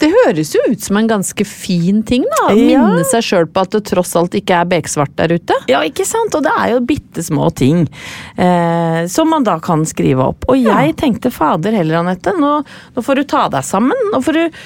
Det 0.00 0.08
høres 0.12 0.52
jo 0.54 0.62
ut 0.70 0.80
som 0.82 0.96
en 1.00 1.08
ganske 1.10 1.44
fin 1.46 2.02
ting, 2.06 2.24
da. 2.38 2.48
Ja. 2.54 2.82
Minne 2.86 3.04
seg 3.08 3.24
sjøl 3.26 3.48
på 3.50 3.64
at 3.66 3.74
det 3.74 3.82
tross 3.90 4.14
alt 4.18 4.36
ikke 4.38 4.60
er 4.62 4.68
beksvart 4.70 5.14
der 5.18 5.34
ute. 5.36 5.56
Ja, 5.70 5.82
ikke 5.86 6.06
sant? 6.08 6.34
Og 6.38 6.44
det 6.46 6.54
er 6.54 6.72
jo 6.74 6.82
bitte 6.88 7.24
små 7.24 7.50
ting 7.58 7.84
eh, 8.36 9.02
som 9.10 9.30
man 9.32 9.46
da 9.46 9.58
kan 9.62 9.84
skrive 9.88 10.30
opp. 10.32 10.48
Og 10.48 10.60
jeg 10.62 10.96
tenkte 11.00 11.34
fader 11.34 11.76
heller, 11.76 12.00
Anette, 12.02 12.34
nå, 12.38 12.58
nå 12.94 13.04
får 13.04 13.20
du 13.20 13.28
ta 13.28 13.46
deg 13.52 13.66
sammen. 13.66 14.08
Nå 14.14 14.22
får 14.24 14.38
du, 14.38 14.62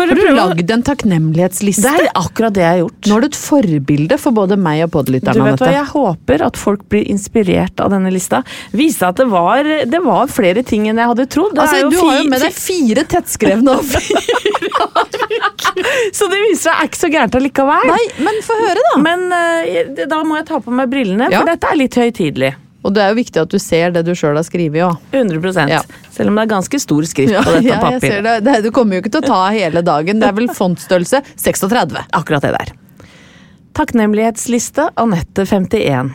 Har 0.00 0.14
du 0.16 0.34
lagd 0.34 0.70
en 0.74 0.82
takknemlighetsliste? 0.86 1.82
Det 1.84 2.06
er 2.06 2.12
akkurat 2.18 2.54
det 2.56 2.62
jeg 2.64 2.72
har 2.72 2.80
gjort. 2.82 3.00
Nå 3.10 3.16
er 3.16 3.20
du 3.20 3.28
et 3.28 3.38
forbilde 3.40 4.18
for 4.20 4.36
både 4.36 4.56
meg 4.60 4.84
og 4.86 4.92
podlytterne. 4.96 5.36
Du 5.36 5.44
vet 5.44 5.60
hva, 5.62 5.72
Jeg 5.74 5.86
håper 5.92 6.44
at 6.46 6.60
folk 6.60 6.86
blir 6.92 7.04
inspirert 7.12 7.82
av 7.84 7.92
denne 7.94 8.12
lista. 8.14 8.42
Viste 8.76 9.10
at 9.10 9.20
det 9.20 9.28
var, 9.30 9.68
det 9.90 10.00
var 10.04 10.30
flere 10.32 10.64
ting 10.66 10.88
enn 10.90 11.00
jeg 11.00 11.12
hadde 11.12 11.26
trodd. 11.32 11.58
Altså, 11.60 11.90
du 11.92 11.98
har 12.00 12.20
jo 12.22 12.30
med 12.32 12.40
deg 12.46 12.56
fire 12.56 13.04
tettskrevne 13.14 13.76
Så 16.16 16.26
det 16.30 16.40
viser 16.48 16.70
seg 16.70 16.74
er 16.74 16.88
ikke 16.88 17.00
så 17.00 17.10
gærent 17.12 17.36
allikevel. 17.38 17.90
Nei, 17.90 18.02
men 18.24 18.40
få 18.44 18.56
høre, 18.58 18.80
da. 18.88 18.96
Men 19.02 19.28
uh, 19.32 20.02
da 20.10 20.22
må 20.26 20.40
jeg 20.40 20.48
ta 20.50 20.60
på 20.64 20.74
meg 20.74 20.90
brillene, 20.92 21.30
Ja. 21.30 21.42
for 21.42 21.52
dette 21.52 21.70
er 21.70 21.78
litt 21.80 21.96
høytidelig. 22.00 22.52
Og 22.80 22.94
det 22.96 23.02
er 23.04 23.12
jo 23.12 23.18
viktig 23.18 23.42
at 23.42 23.52
du 23.52 23.58
ser 23.60 23.92
det 23.94 24.04
du 24.06 24.14
sjøl 24.16 24.38
har 24.38 24.46
skrevet 24.46 24.86
òg. 24.86 24.96
100 25.12 25.68
Ja. 25.68 25.82
Selv 26.12 26.32
om 26.32 26.38
det 26.38 26.46
er 26.46 26.52
ganske 26.54 26.80
stor 26.80 27.08
skrift 27.08 27.36
på 27.36 27.52
dette 27.58 27.68
ja, 27.68 27.80
papiret. 27.82 28.24
det. 28.24 28.38
det. 28.46 28.56
Du 28.64 28.70
kommer 28.74 28.96
jo 28.96 29.04
ikke 29.04 29.12
til 29.16 29.24
å 29.24 29.32
ta 29.34 29.42
hele 29.52 29.84
dagen. 29.84 30.22
Det 30.22 30.30
er 30.30 30.38
vel 30.38 30.48
fontstørrelse 30.48 31.22
36. 31.36 32.00
Akkurat 32.20 32.46
det 32.46 32.54
der. 32.56 32.72
Takknemlighetsliste 33.76 34.90
Anette 34.98 35.46
51. 35.46 36.10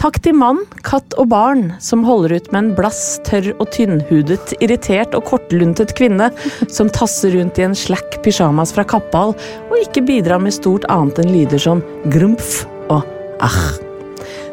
Takk 0.00 0.16
til 0.24 0.32
mann, 0.32 0.62
katt 0.86 1.12
og 1.20 1.26
barn 1.28 1.74
som 1.84 2.06
holder 2.06 2.38
ut 2.38 2.46
med 2.54 2.62
en 2.62 2.70
blass, 2.78 3.18
tørr 3.28 3.50
og 3.58 3.66
tynnhudet, 3.74 4.54
irritert 4.64 5.12
og 5.18 5.26
kortluntet 5.28 5.92
kvinne 5.98 6.30
som 6.72 6.88
tasser 6.88 7.36
rundt 7.36 7.60
i 7.60 7.66
en 7.66 7.76
slack 7.76 8.16
pysjamas 8.24 8.72
fra 8.76 8.86
Kappal 8.88 9.36
og 9.36 9.76
ikke 9.82 10.06
bidrar 10.08 10.40
med 10.40 10.56
stort 10.56 10.88
annet 10.88 11.20
enn 11.20 11.34
lyder 11.34 11.60
som 11.60 11.84
grumf 12.08 12.62
og 12.88 13.04
ach. 13.44 13.89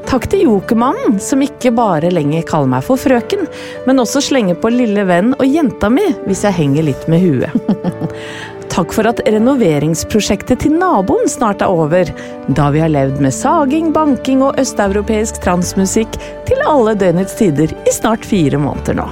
Takk 0.08 0.30
til 0.32 0.46
Jokermannen, 0.46 1.18
som 1.20 1.42
ikke 1.44 1.74
bare 1.76 2.08
lenger 2.14 2.46
kaller 2.48 2.70
meg 2.72 2.86
for 2.88 3.00
frøken, 3.00 3.44
men 3.88 4.00
også 4.00 4.22
slenger 4.24 4.56
på 4.62 4.72
lille 4.72 5.04
venn 5.10 5.34
og 5.36 5.44
jenta 5.48 5.90
mi 5.92 6.06
hvis 6.24 6.46
jeg 6.48 6.56
henger 6.62 6.88
litt 6.88 7.10
med 7.12 7.26
huet. 7.26 7.74
Takk 8.72 8.94
for 8.96 9.10
at 9.10 9.20
renoveringsprosjektet 9.26 10.62
til 10.64 10.78
naboen 10.80 11.28
snart 11.32 11.64
er 11.66 11.74
over, 11.74 12.12
da 12.48 12.70
vi 12.72 12.84
har 12.84 12.94
levd 12.94 13.20
med 13.24 13.36
saging, 13.36 13.92
banking 13.96 14.46
og 14.46 14.60
østeuropeisk 14.62 15.42
transmusikk 15.44 16.20
til 16.48 16.64
alle 16.70 16.96
døgnets 17.00 17.36
tider 17.40 17.74
i 17.84 17.96
snart 17.96 18.28
fire 18.28 18.62
måneder 18.62 19.02
nå. 19.02 19.12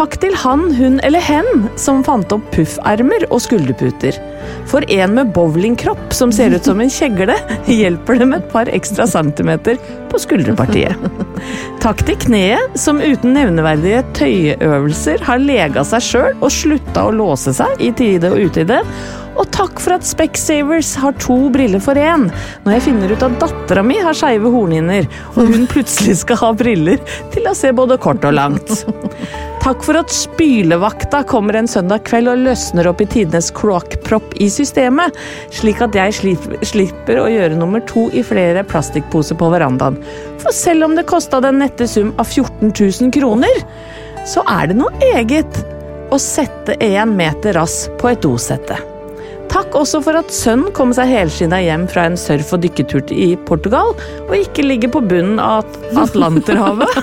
Takk 0.00 0.14
til 0.16 0.32
han, 0.40 0.62
hun 0.72 0.94
eller 1.04 1.20
hen 1.20 1.66
som 1.76 1.98
fant 2.06 2.30
opp 2.32 2.46
puffermer 2.54 3.26
og 3.28 3.42
skulderputer. 3.44 4.16
For 4.70 4.86
en 4.88 5.12
med 5.18 5.34
bowlingkropp 5.36 6.14
som 6.16 6.32
ser 6.32 6.54
ut 6.56 6.64
som 6.64 6.80
en 6.80 6.88
kjegle, 6.88 7.36
hjelper 7.68 8.16
det 8.16 8.28
med 8.30 8.38
et 8.40 8.48
par 8.48 8.70
ekstra 8.72 9.04
centimeter 9.10 9.76
på 10.08 10.22
skulderpartiet. 10.22 10.96
Takk 11.84 12.00
til 12.08 12.16
kneet, 12.24 12.80
som 12.80 13.02
uten 13.04 13.36
nevneverdige 13.36 14.00
tøyeøvelser 14.16 15.20
har 15.28 15.44
lega 15.44 15.84
seg 15.92 16.06
sjøl 16.08 16.32
og 16.38 16.48
slutta 16.54 17.04
å 17.04 17.12
låse 17.20 17.52
seg 17.60 17.84
i 17.84 17.92
tide 17.92 18.32
og 18.32 18.48
utide. 18.48 18.80
Og 19.40 19.48
takk 19.54 19.80
for 19.80 19.96
at 19.96 20.04
Specsavers 20.04 20.92
har 21.00 21.14
to 21.22 21.36
briller 21.52 21.80
for 21.80 21.96
én, 21.96 22.26
når 22.64 22.74
jeg 22.76 22.84
finner 22.90 23.14
ut 23.14 23.22
at 23.24 23.38
dattera 23.40 23.84
mi 23.86 23.96
har 24.02 24.16
skeive 24.16 24.52
hornhinner, 24.52 25.08
og 25.32 25.48
hun 25.48 25.64
plutselig 25.70 26.18
skal 26.20 26.40
ha 26.42 26.50
briller 26.56 27.00
til 27.32 27.48
å 27.48 27.56
se 27.56 27.72
både 27.76 27.96
kort 28.02 28.26
og 28.28 28.36
langt. 28.36 28.84
Takk 29.60 29.82
for 29.84 29.98
at 30.00 30.12
spylevakta 30.12 31.22
kommer 31.28 31.58
en 31.58 31.68
søndag 31.68 32.06
kveld 32.08 32.30
og 32.32 32.44
løsner 32.46 32.88
opp 32.88 33.00
i 33.04 33.08
tidenes 33.12 33.50
kloakkpropp 33.56 34.36
i 34.40 34.48
systemet, 34.52 35.16
slik 35.52 35.82
at 35.84 35.96
jeg 35.96 36.36
slipper, 36.64 37.20
å 37.20 37.28
gjøre 37.28 37.58
nummer 37.60 37.84
to 37.88 38.06
i 38.16 38.24
flere 38.24 38.64
plastikkposer 38.68 39.36
på 39.40 39.50
verandaen. 39.52 40.00
For 40.40 40.56
selv 40.56 40.88
om 40.88 40.96
det 40.96 41.08
kosta 41.08 41.42
den 41.44 41.60
nette 41.60 41.88
sum 41.88 42.14
av 42.20 42.28
14 42.28 42.72
000 42.72 43.12
kroner, 43.16 43.64
så 44.28 44.44
er 44.48 44.70
det 44.70 44.80
noe 44.80 45.12
eget 45.12 45.60
å 46.10 46.16
sette 46.20 46.76
én 46.80 47.12
meter 47.16 47.56
rass 47.60 47.86
på 48.00 48.12
et 48.12 48.24
dosette. 48.24 48.80
Takk 49.50 49.74
også 49.74 49.98
for 50.04 50.18
at 50.20 50.30
sønnen 50.34 50.70
kom 50.76 50.92
seg 50.94 51.10
helskinna 51.10 51.58
hjem 51.64 51.86
fra 51.90 52.04
en 52.08 52.18
surf- 52.18 52.52
og 52.54 52.62
dykketur 52.62 53.10
i 53.10 53.32
Portugal, 53.48 53.92
og 54.28 54.34
ikke 54.36 54.64
ligger 54.64 54.92
på 54.94 55.02
bunnen 55.10 55.40
av 55.42 55.66
Atlanterhavet. 55.98 56.94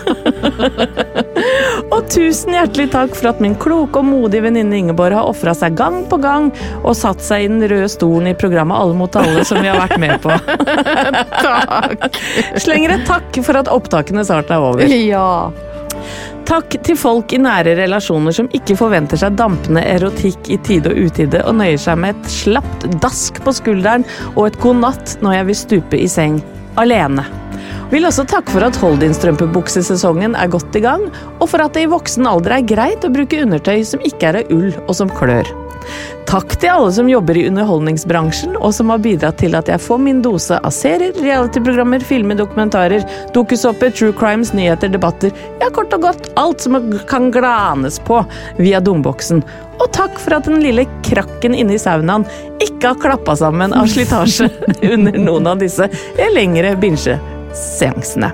og 1.94 2.08
tusen 2.14 2.56
hjertelig 2.56 2.88
takk 2.96 3.16
for 3.20 3.32
at 3.34 3.44
min 3.44 3.58
kloke 3.60 4.00
og 4.00 4.08
modige 4.08 4.46
venninne 4.48 4.80
Ingeborg 4.80 5.18
har 5.20 5.28
ofra 5.28 5.54
seg 5.58 5.76
gang 5.80 6.02
på 6.08 6.22
gang 6.24 6.50
og 6.84 6.96
satt 6.98 7.24
seg 7.26 7.46
i 7.46 7.52
den 7.52 7.68
røde 7.68 7.92
stolen 7.92 8.32
i 8.32 8.38
programmet 8.38 8.80
Alle 8.80 8.98
mot 8.98 9.20
alle, 9.20 9.44
som 9.48 9.60
vi 9.62 9.72
har 9.72 9.82
vært 9.84 10.00
med 10.02 10.18
på. 10.24 10.32
takk! 11.48 12.20
Slenger 12.64 12.96
et 12.98 13.08
takk 13.10 13.42
for 13.44 13.60
at 13.60 13.72
opptakene 13.72 14.24
snart 14.28 14.52
er 14.54 14.64
over. 14.72 14.88
Ja. 14.88 15.28
Takk 16.48 16.78
til 16.88 16.96
folk 16.96 17.34
i 17.36 17.42
nære 17.44 17.74
relasjoner 17.76 18.32
som 18.32 18.48
ikke 18.56 18.78
forventer 18.80 19.20
seg 19.20 19.36
dampende 19.36 19.82
erotikk 19.84 20.48
i 20.48 20.56
tide 20.64 20.94
og 20.94 21.10
utide, 21.10 21.42
og 21.44 21.58
nøyer 21.60 21.82
seg 21.84 22.00
med 22.00 22.16
et 22.16 22.30
slapt 22.32 22.86
dask 23.04 23.42
på 23.44 23.52
skulderen 23.58 24.08
og 24.30 24.46
et 24.46 24.62
god 24.64 24.80
natt 24.86 25.18
når 25.20 25.36
jeg 25.36 25.50
vil 25.50 25.60
stupe 25.60 26.00
i 26.00 26.08
seng 26.08 26.40
alene. 26.80 27.28
Vil 27.92 28.08
også 28.08 28.24
takke 28.32 28.56
for 28.56 28.64
at 28.64 28.80
Holdin-strømpebuksesesongen 28.80 30.40
er 30.40 30.56
godt 30.56 30.80
i 30.80 30.86
gang, 30.88 31.10
og 31.42 31.50
for 31.52 31.64
at 31.64 31.76
det 31.76 31.84
i 31.84 31.92
voksen 31.92 32.28
alder 32.32 32.62
er 32.62 32.68
greit 32.72 33.04
å 33.04 33.12
bruke 33.12 33.44
undertøy 33.44 33.84
som 33.88 34.04
ikke 34.08 34.32
er 34.32 34.44
av 34.46 34.56
ull 34.56 34.72
og 34.86 34.94
som 34.96 35.12
klør. 35.12 35.52
Takk 36.28 36.58
til 36.60 36.74
alle 36.74 36.92
som 36.92 37.08
jobber 37.08 37.38
i 37.40 37.46
underholdningsbransjen, 37.48 38.58
og 38.60 38.74
som 38.76 38.92
har 38.92 39.00
bidratt 39.04 39.40
til 39.40 39.56
at 39.56 39.70
jeg 39.72 39.80
får 39.80 40.02
min 40.04 40.20
dose 40.26 40.58
av 40.60 40.74
serier, 40.76 41.16
realityprogrammer, 41.24 42.04
filmer, 42.04 42.36
dokumentarer, 42.40 43.06
dokusåper, 43.36 43.94
true 43.96 44.16
crimes, 44.18 44.52
nyheter, 44.58 44.92
debatter 44.92 45.32
Ja, 45.62 45.70
kort 45.74 45.94
og 45.96 46.04
godt 46.04 46.28
alt 46.40 46.64
som 46.64 46.76
kan 47.08 47.32
glanes 47.32 48.02
på 48.04 48.20
via 48.60 48.82
domboksen. 48.84 49.42
Og 49.78 49.88
takk 49.96 50.20
for 50.20 50.38
at 50.38 50.50
den 50.50 50.60
lille 50.64 50.88
krakken 51.06 51.56
inni 51.56 51.80
saunaen 51.80 52.28
ikke 52.64 52.92
har 52.92 53.02
klappa 53.02 53.38
sammen 53.40 53.76
av 53.78 53.88
slitasje 53.92 54.50
under 54.94 55.18
noen 55.22 55.54
av 55.54 55.64
disse 55.64 55.90
lengre 56.36 56.76
binsjeseansene. 57.58 58.32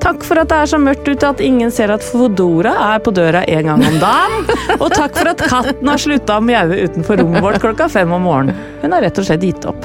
Takk 0.00 0.22
for 0.24 0.38
at 0.40 0.48
det 0.50 0.56
er 0.62 0.66
så 0.70 0.78
mørkt 0.80 1.08
ute 1.08 1.28
at 1.28 1.40
ingen 1.44 1.70
ser 1.72 1.90
at 1.92 2.02
Fodora 2.04 2.72
er 2.94 3.00
på 3.04 3.12
døra 3.12 3.42
en 3.48 3.66
gang 3.68 3.82
om 3.84 3.98
dagen. 4.00 4.46
Og 4.80 4.88
takk 4.94 5.16
for 5.18 5.28
at 5.32 5.42
katten 5.50 5.88
har 5.90 5.98
slutta 6.00 6.38
å 6.38 6.44
mjaue 6.44 6.78
utenfor 6.86 7.20
rommet 7.20 7.42
vårt 7.44 7.60
klokka 7.62 7.88
fem 7.92 8.10
om 8.16 8.22
morgenen. 8.24 8.56
Hun 8.82 8.92
har 8.96 9.02
rett 9.04 9.18
og 9.20 9.26
slett 9.28 9.44
gitt 9.44 9.66
opp. 9.68 9.84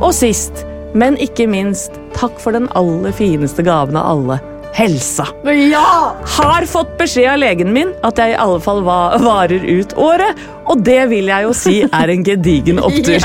Og 0.00 0.12
sist, 0.16 0.64
men 0.94 1.18
ikke 1.20 1.46
minst, 1.50 1.92
takk 2.16 2.38
for 2.40 2.56
den 2.56 2.70
aller 2.78 3.12
fineste 3.16 3.64
gaven 3.66 3.98
av 4.00 4.10
alle. 4.14 4.40
Helsa. 4.74 5.28
Ja! 5.46 6.16
Har 6.34 6.64
fått 6.66 6.96
beskjed 6.98 7.28
av 7.30 7.38
legen 7.38 7.68
min 7.76 7.92
at 8.02 8.18
jeg 8.18 8.32
i 8.32 8.38
alle 8.42 8.58
fall 8.64 8.80
va- 8.82 9.14
varer 9.22 9.62
ut 9.62 9.92
året, 10.02 10.40
og 10.66 10.80
det 10.82 11.04
vil 11.12 11.28
jeg 11.30 11.46
jo 11.46 11.52
si 11.54 11.76
er 11.86 12.10
en 12.10 12.24
gedigen 12.26 12.80
opptur. 12.82 13.22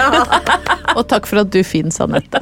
Og 0.97 1.05
takk 1.09 1.25
for 1.29 1.41
at 1.41 1.49
du 1.53 1.61
fins, 1.65 1.97
Anette. 2.03 2.41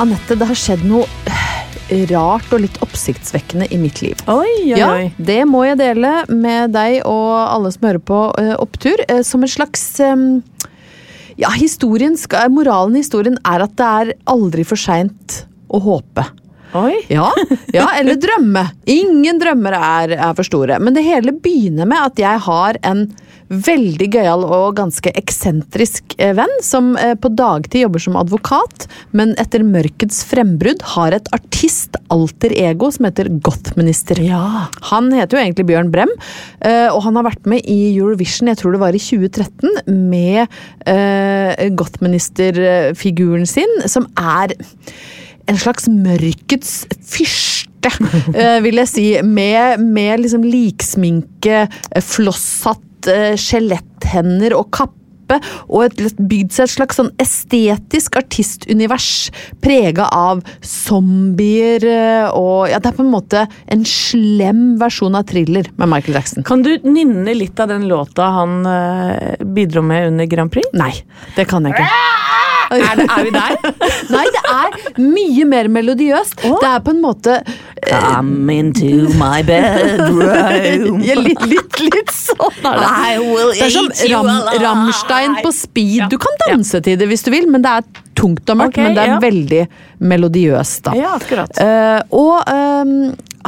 Anette, 0.00 0.36
det 0.38 0.46
har 0.48 0.56
skjedd 0.56 0.82
noe 0.88 1.04
eh, 1.28 2.04
rart 2.08 2.48
og 2.54 2.62
litt 2.62 2.78
oppsiktsvekkende 2.84 3.66
i 3.74 3.78
mitt 3.80 4.00
liv. 4.04 4.16
Oi, 4.30 4.46
oi, 4.72 4.78
Ja, 4.78 4.88
oi. 4.96 5.10
det 5.20 5.42
må 5.48 5.64
jeg 5.66 5.80
dele 5.80 6.12
med 6.32 6.72
deg 6.76 7.02
og 7.08 7.34
alle 7.42 7.72
som 7.74 7.84
hører 7.88 8.02
på 8.08 8.20
eh, 8.40 8.54
Opptur, 8.62 9.02
eh, 9.08 9.20
som 9.26 9.44
en 9.44 9.52
slags 9.52 9.84
Ja, 11.40 11.50
historien 11.56 12.16
skal, 12.20 12.50
moralen 12.52 12.96
i 12.96 13.04
historien 13.04 13.36
er 13.48 13.64
at 13.66 13.76
det 13.80 13.90
er 14.02 14.12
aldri 14.28 14.64
for 14.68 14.80
seint 14.80 15.42
å 15.70 15.80
håpe. 15.84 16.24
Oi. 16.76 16.96
Ja, 17.10 17.28
ja, 17.76 17.88
eller 17.98 18.16
drømme. 18.20 18.64
Ingen 18.90 19.40
drømmer 19.42 19.74
er, 19.76 20.16
er 20.16 20.36
for 20.38 20.46
store. 20.46 20.78
Men 20.82 20.94
det 20.96 21.04
hele 21.06 21.34
begynner 21.34 21.88
med 21.88 22.00
at 22.10 22.20
jeg 22.22 22.42
har 22.46 22.78
en 22.86 23.08
veldig 23.50 24.06
gøyal 24.14 24.44
og 24.46 24.76
ganske 24.78 25.10
eksentrisk 25.18 26.14
eh, 26.22 26.32
venn 26.38 26.52
som 26.62 26.92
eh, 26.98 27.16
på 27.18 27.32
dagtid 27.34 27.82
jobber 27.82 28.02
som 28.02 28.18
advokat, 28.20 28.86
men 29.16 29.34
etter 29.42 29.64
mørkets 29.66 30.22
frembrudd 30.28 30.84
har 30.94 31.16
et 31.16 31.30
artist-alter 31.34 32.54
ego 32.54 32.92
som 32.94 33.08
heter 33.08 33.30
Gothminister. 33.42 34.22
Ja. 34.22 34.68
Han 34.92 35.10
heter 35.14 35.36
jo 35.36 35.42
egentlig 35.42 35.66
Bjørn 35.70 35.90
Brem, 35.94 36.12
eh, 36.62 36.86
og 36.92 37.02
han 37.08 37.18
har 37.18 37.26
vært 37.26 37.48
med 37.50 37.66
i 37.66 37.78
Eurovision, 37.96 38.52
jeg 38.52 38.60
tror 38.60 38.76
det 38.76 38.82
var 38.84 38.96
i 38.96 39.02
2013, 39.02 39.80
med 40.10 40.46
Gothminister-figuren 41.76 43.46
sin, 43.48 43.70
som 43.90 44.06
er 44.18 44.54
en 45.50 45.58
slags 45.60 45.88
mørkets 45.90 46.84
fyrste, 47.10 47.92
vil 48.64 48.80
jeg 48.82 48.90
si. 48.90 49.06
Med, 49.26 49.82
med 49.82 50.24
liksom 50.24 50.44
liksminke, 50.46 51.64
flosshatt, 52.04 52.82
eh, 53.10 53.34
skjeletthender 53.38 54.56
og 54.58 54.70
kappe. 54.74 54.96
Og 55.70 56.00
bygd 56.18 56.50
seg 56.50 56.64
et 56.64 56.72
slags 56.72 56.96
sånn 56.98 57.12
estetisk 57.22 58.16
artistunivers 58.18 59.28
prega 59.62 60.08
av 60.10 60.40
zombier 60.66 61.86
eh, 61.86 62.26
og 62.34 62.66
ja, 62.66 62.80
Det 62.82 62.90
er 62.90 62.96
på 62.98 63.06
en 63.06 63.12
måte 63.14 63.44
en 63.70 63.86
slem 63.86 64.64
versjon 64.82 65.14
av 65.14 65.30
thriller 65.30 65.70
med 65.78 65.92
Michael 65.94 66.18
Jackson. 66.18 66.42
Kan 66.42 66.66
du 66.66 66.72
nynne 66.82 67.36
litt 67.38 67.62
av 67.62 67.70
den 67.70 67.86
låta 67.86 68.26
han 68.40 68.66
eh, 68.66 69.46
bidro 69.54 69.86
med 69.86 70.10
under 70.10 70.26
Grand 70.34 70.50
Prix? 70.50 70.66
Nei, 70.74 70.96
det 71.38 71.46
kan 71.46 71.62
jeg 71.62 71.78
ikke. 71.78 72.49
Er, 72.80 72.94
det, 72.96 73.06
er 73.10 73.24
vi 73.26 73.30
der? 73.34 73.54
Nei, 74.14 74.26
det 74.30 74.42
er 74.46 75.00
mye 75.02 75.46
mer 75.48 75.68
melodiøst. 75.74 76.36
Det 76.44 76.68
er 76.68 76.82
på 76.86 76.94
en 76.94 77.00
måte 77.02 77.40
Come 77.80 78.54
into 78.54 79.08
my 79.18 79.40
bedroom. 79.46 81.00
ja, 81.08 81.16
litt, 81.18 81.42
litt, 81.50 81.80
litt 81.80 82.12
sånn 82.14 82.68
er 82.68 82.78
det. 82.78 82.90
I 82.90 83.16
will 83.24 83.50
Det 83.56 83.66
er 83.66 83.74
som 83.74 83.88
Ram, 84.12 84.30
Ramstein 84.62 85.38
på 85.42 85.52
speed. 85.56 86.04
Ja. 86.04 86.10
Du 86.12 86.18
kan 86.22 86.38
danse 86.44 86.82
til 86.84 87.00
det 87.00 87.08
hvis 87.10 87.26
du 87.26 87.32
vil, 87.34 87.48
men 87.50 87.64
det 87.64 87.72
er 87.80 88.04
tungt 88.20 88.52
og 88.52 88.60
mørkt. 88.60 88.76
Okay, 88.76 88.86
men 88.86 88.98
det 88.98 89.06
er 89.06 89.14
ja. 89.14 89.18
veldig 89.24 89.64
melodiøst, 90.12 90.84
da. 90.86 90.94
Ja, 90.98 91.16
akkurat. 91.16 91.56
Uh, 91.56 92.20
og 92.20 92.52
ehm, 92.52 92.94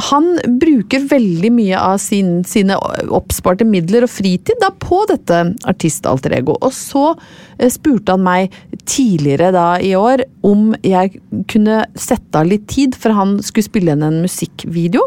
han 0.01 0.39
bruker 0.59 1.05
veldig 1.09 1.51
mye 1.53 1.79
av 1.79 1.97
sin, 2.01 2.41
sine 2.47 2.77
oppsparte 3.13 3.65
midler 3.67 4.07
og 4.07 4.11
fritid 4.11 4.57
da 4.61 4.71
på 4.73 5.03
dette 5.09 5.43
artistalter 5.69 6.33
ego. 6.39 6.55
Og 6.61 6.73
så 6.73 7.11
eh, 7.57 7.69
spurte 7.73 8.15
han 8.15 8.23
meg 8.25 8.55
tidligere 8.89 9.51
da 9.53 9.67
i 9.83 9.93
år 9.95 10.25
om 10.43 10.73
jeg 10.83 11.21
kunne 11.51 11.83
sette 11.99 12.39
av 12.39 12.49
litt 12.49 12.65
tid, 12.71 12.97
for 12.99 13.15
han 13.15 13.37
skulle 13.45 13.67
spille 13.67 13.93
inn 13.93 14.03
en 14.03 14.19
musikkvideo, 14.23 15.05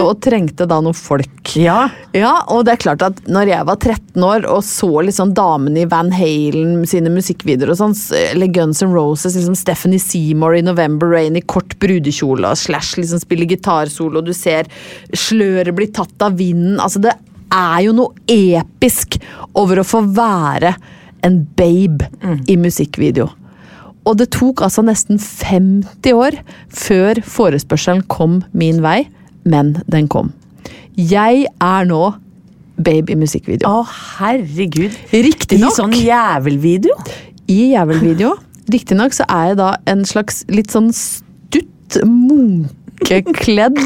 og 0.00 0.12
trengte 0.24 0.64
da 0.68 0.78
noen 0.80 0.96
folk. 0.96 1.54
Ja. 1.58 1.90
Ja, 2.16 2.32
og 2.52 2.64
det 2.66 2.76
er 2.76 2.82
klart 2.86 3.04
at 3.04 3.20
når 3.28 3.50
jeg 3.50 3.68
var 3.68 3.78
13 3.80 4.24
år 4.24 4.46
og 4.48 4.62
så 4.64 4.88
liksom 5.04 5.34
damene 5.36 5.84
i 5.84 5.88
Van 5.88 6.12
Halen 6.14 6.86
sine 6.88 7.12
musikkvideoer 7.12 7.72
og 7.74 7.80
sånn, 7.80 7.96
eller 8.32 8.52
Guns 8.52 8.82
N' 8.84 8.92
Roses, 8.94 9.36
liksom 9.36 9.56
Stephanie 9.58 10.00
Seymour 10.00 10.56
i 10.56 10.64
November 10.64 11.12
Rain 11.12 11.36
i 11.36 11.44
kort 11.44 11.76
brudekjole 11.82 12.48
og 12.52 12.60
Slash 12.60 12.98
liksom 13.00 13.20
spiller 13.22 13.48
gitarsolo, 13.48 14.11
og 14.20 14.26
du 14.28 14.32
ser 14.36 14.70
sløret 15.16 15.74
bli 15.76 15.88
tatt 15.94 16.24
av 16.24 16.36
vinden 16.38 16.80
Altså, 16.82 17.02
det 17.02 17.14
er 17.52 17.84
jo 17.86 17.94
noe 17.96 18.14
episk 18.32 19.18
over 19.58 19.82
å 19.82 19.86
få 19.86 20.02
være 20.16 20.74
en 21.22 21.38
babe 21.56 22.08
i 22.50 22.56
musikkvideo. 22.58 23.28
Og 24.08 24.18
det 24.18 24.32
tok 24.34 24.64
altså 24.66 24.82
nesten 24.82 25.20
50 25.20 26.16
år 26.16 26.38
før 26.74 27.20
forespørselen 27.22 28.02
kom 28.10 28.40
min 28.56 28.80
vei, 28.82 29.04
men 29.46 29.76
den 29.92 30.08
kom. 30.10 30.32
Jeg 30.98 31.46
er 31.62 31.86
nå 31.88 32.02
babe 32.82 33.14
i 33.14 33.18
musikkvideo. 33.18 33.68
Å, 33.68 33.84
herregud. 34.18 34.96
Riktignok. 35.12 35.70
I 35.70 35.76
sånn 35.76 35.94
jævelvideo? 35.94 36.96
I 37.52 37.60
jævelvideo. 37.76 38.34
Riktignok 38.72 39.14
så 39.14 39.26
er 39.30 39.52
jeg 39.52 39.60
da 39.60 39.70
en 39.90 40.04
slags 40.08 40.42
litt 40.50 40.74
sånn 40.74 40.90
stutt, 40.96 42.00
munkekledd 43.02 43.78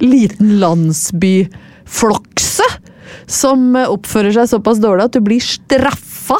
liten 0.00 0.58
landsbyflokse 0.62 2.62
som 3.30 3.74
oppfører 3.78 4.32
seg 4.34 4.48
såpass 4.54 4.78
dårlig 4.82 5.04
at 5.08 5.14
du 5.16 5.20
blir 5.24 5.40
straffa 5.42 6.38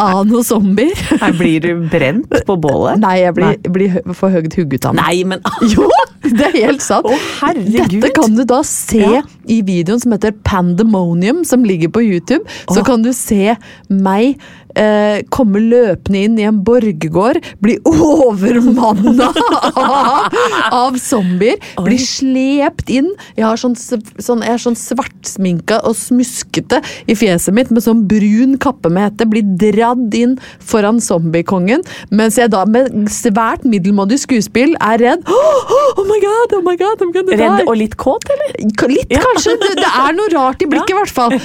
av 0.00 0.22
noen 0.24 0.44
zombier. 0.46 0.96
Her 1.20 1.32
blir 1.36 1.60
du 1.60 1.74
brent 1.92 2.32
på 2.48 2.54
bålet? 2.58 2.96
Nei, 3.02 3.18
jeg 3.20 3.34
blir, 3.36 3.58
blir 3.74 3.90
for 4.16 4.28
høyt 4.32 4.54
hugget 4.56 4.86
av 4.88 4.94
meg. 4.96 5.04
Nei, 5.04 5.24
men 5.28 5.40
Jo, 5.74 5.84
det 6.24 6.46
er 6.48 6.54
helt 6.64 6.80
sant. 6.82 7.04
Å, 7.06 7.12
herregud. 7.42 8.00
Dette 8.00 8.10
kan 8.16 8.34
du 8.38 8.44
da 8.48 8.62
se 8.66 9.02
Ja. 9.02 9.20
i 9.52 9.60
videoen 9.66 10.00
som 10.00 10.12
heter 10.16 10.32
Pandemonium, 10.48 11.44
som 11.44 11.64
ligger 11.68 11.88
på 11.92 12.00
YouTube. 12.06 12.44
Så 12.70 12.80
Åh. 12.80 12.86
kan 12.88 13.02
du 13.04 13.12
se 13.14 13.52
meg 13.92 14.38
eh, 14.78 15.22
komme 15.32 15.60
løpende 15.62 16.22
inn 16.26 16.38
i 16.40 16.46
en 16.48 16.60
borggård, 16.64 17.40
bli 17.64 17.78
overmanna 17.88 19.30
av, 19.78 20.36
av 20.72 20.98
zombier, 21.00 21.60
bli 21.82 21.98
slept 22.00 22.92
inn. 22.92 23.10
Jeg 23.38 23.46
har 23.46 23.60
sånn, 23.60 23.76
sånn, 23.76 24.44
jeg 24.44 24.56
er 24.56 24.62
sånn 24.62 24.78
svartsminka 24.78 25.82
og 25.88 25.96
smuskete 25.98 26.82
i 27.10 27.16
fjeset 27.18 27.54
mitt 27.56 27.72
med 27.74 27.84
sånn 27.84 28.04
brun 28.10 28.56
kappe 28.62 28.92
med 28.92 29.10
hette. 29.10 29.28
Blir 29.32 29.46
dradd 29.60 30.14
inn 30.18 30.38
foran 30.62 31.00
zombiekongen, 31.02 31.84
mens 32.10 32.38
jeg 32.40 32.52
da 32.52 32.64
med 32.68 32.90
svært 33.12 33.66
middelmådig 33.68 34.20
skuespill 34.24 34.76
er 34.80 35.00
redd. 35.02 35.26
Oh, 35.26 35.74
oh 35.98 36.06
my 36.08 36.20
god, 36.22 36.56
oh 36.58 36.64
my 36.66 36.76
god, 36.80 37.02
I'm 37.02 37.14
gonna 37.14 37.32
die. 37.32 37.40
Redd 37.42 37.68
og 37.68 37.76
litt 37.78 37.96
kåt, 38.00 38.28
eller? 38.32 38.56
Litt, 38.62 38.88
Litt, 38.92 39.12
kanskje. 39.22 39.54
Det, 39.60 39.74
det 39.78 39.88
er 39.88 40.14
noe 40.16 40.30
rart 40.32 40.62
i 40.64 40.68
blikket, 40.68 40.92
i 40.94 40.98
hvert 40.98 41.14
fall. 41.14 41.36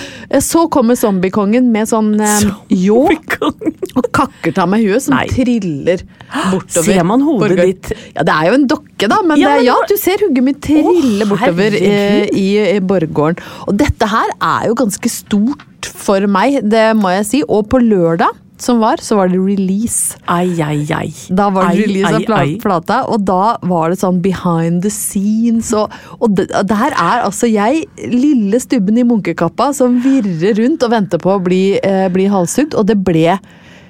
Så 0.43 0.67
kommer 0.73 0.97
zombiekongen 0.99 1.69
med 1.73 1.89
sånn 1.89 2.15
eh, 2.23 2.49
ljå 2.85 3.05
og 3.97 4.07
kakker 4.17 4.53
ta 4.57 4.65
meg 4.69 4.85
huet, 4.87 5.03
som 5.05 5.15
Nei. 5.17 5.25
triller 5.31 6.03
bortover. 6.51 6.87
Ser 6.87 7.03
man 7.07 7.23
hodet 7.25 7.43
Borger. 7.45 7.69
ditt? 7.71 7.91
Ja, 8.15 8.25
det 8.27 8.35
er 8.37 8.49
jo 8.51 8.57
en 8.59 8.67
dokke, 8.71 9.09
da, 9.11 9.19
men, 9.25 9.39
Ja, 9.41 9.53
det, 9.53 9.61
men 9.61 9.67
ja, 9.69 9.77
nå- 9.77 9.87
du 9.91 9.95
ser 10.01 10.23
hugget 10.25 10.47
mitt 10.47 10.61
trille 10.65 11.25
Å, 11.25 11.29
bortover 11.31 11.77
eh, 11.79 12.27
i, 12.31 12.47
i 12.75 12.79
borggården. 12.79 13.41
Og 13.67 13.77
dette 13.79 14.09
her 14.11 14.33
er 14.37 14.67
jo 14.71 14.77
ganske 14.83 15.11
stort 15.11 15.91
for 15.97 16.25
meg, 16.31 16.59
det 16.67 16.89
må 16.99 17.11
jeg 17.17 17.25
si. 17.29 17.43
Og 17.47 17.67
på 17.71 17.79
lørdag 17.83 18.33
som 18.63 18.79
var, 18.81 19.01
så 19.03 19.17
var 19.19 19.29
det 19.31 19.39
release. 19.39 20.17
Ai, 20.27 20.57
ai, 20.63 20.85
ai. 20.95 21.11
Da 21.29 21.49
var 21.53 21.69
det 21.69 21.83
Ai, 21.83 21.85
release 21.85 22.13
av 22.13 22.25
ai, 22.37 22.39
ai. 22.39 22.55
plata, 22.61 23.01
og 23.11 23.25
da 23.27 23.57
var 23.67 23.93
det 23.93 23.99
sånn 24.01 24.21
behind 24.23 24.81
the 24.85 24.91
scenes. 24.93 25.73
Og, 25.77 25.93
og 26.19 26.35
det, 26.37 26.47
og 26.57 26.67
der 26.69 26.95
er 26.95 27.25
altså 27.27 27.49
jeg, 27.51 27.85
lille 28.11 28.59
stubben 28.63 28.97
i 28.97 29.05
munkekappa, 29.07 29.71
som 29.77 29.99
virrer 30.03 30.57
rundt 30.61 30.83
og 30.85 30.93
venter 30.95 31.21
på 31.21 31.35
å 31.37 31.43
bli, 31.43 31.63
eh, 31.83 32.07
bli 32.13 32.27
halshugd. 32.31 32.77
Og 32.77 32.89
det 32.89 32.97
ble 33.05 33.37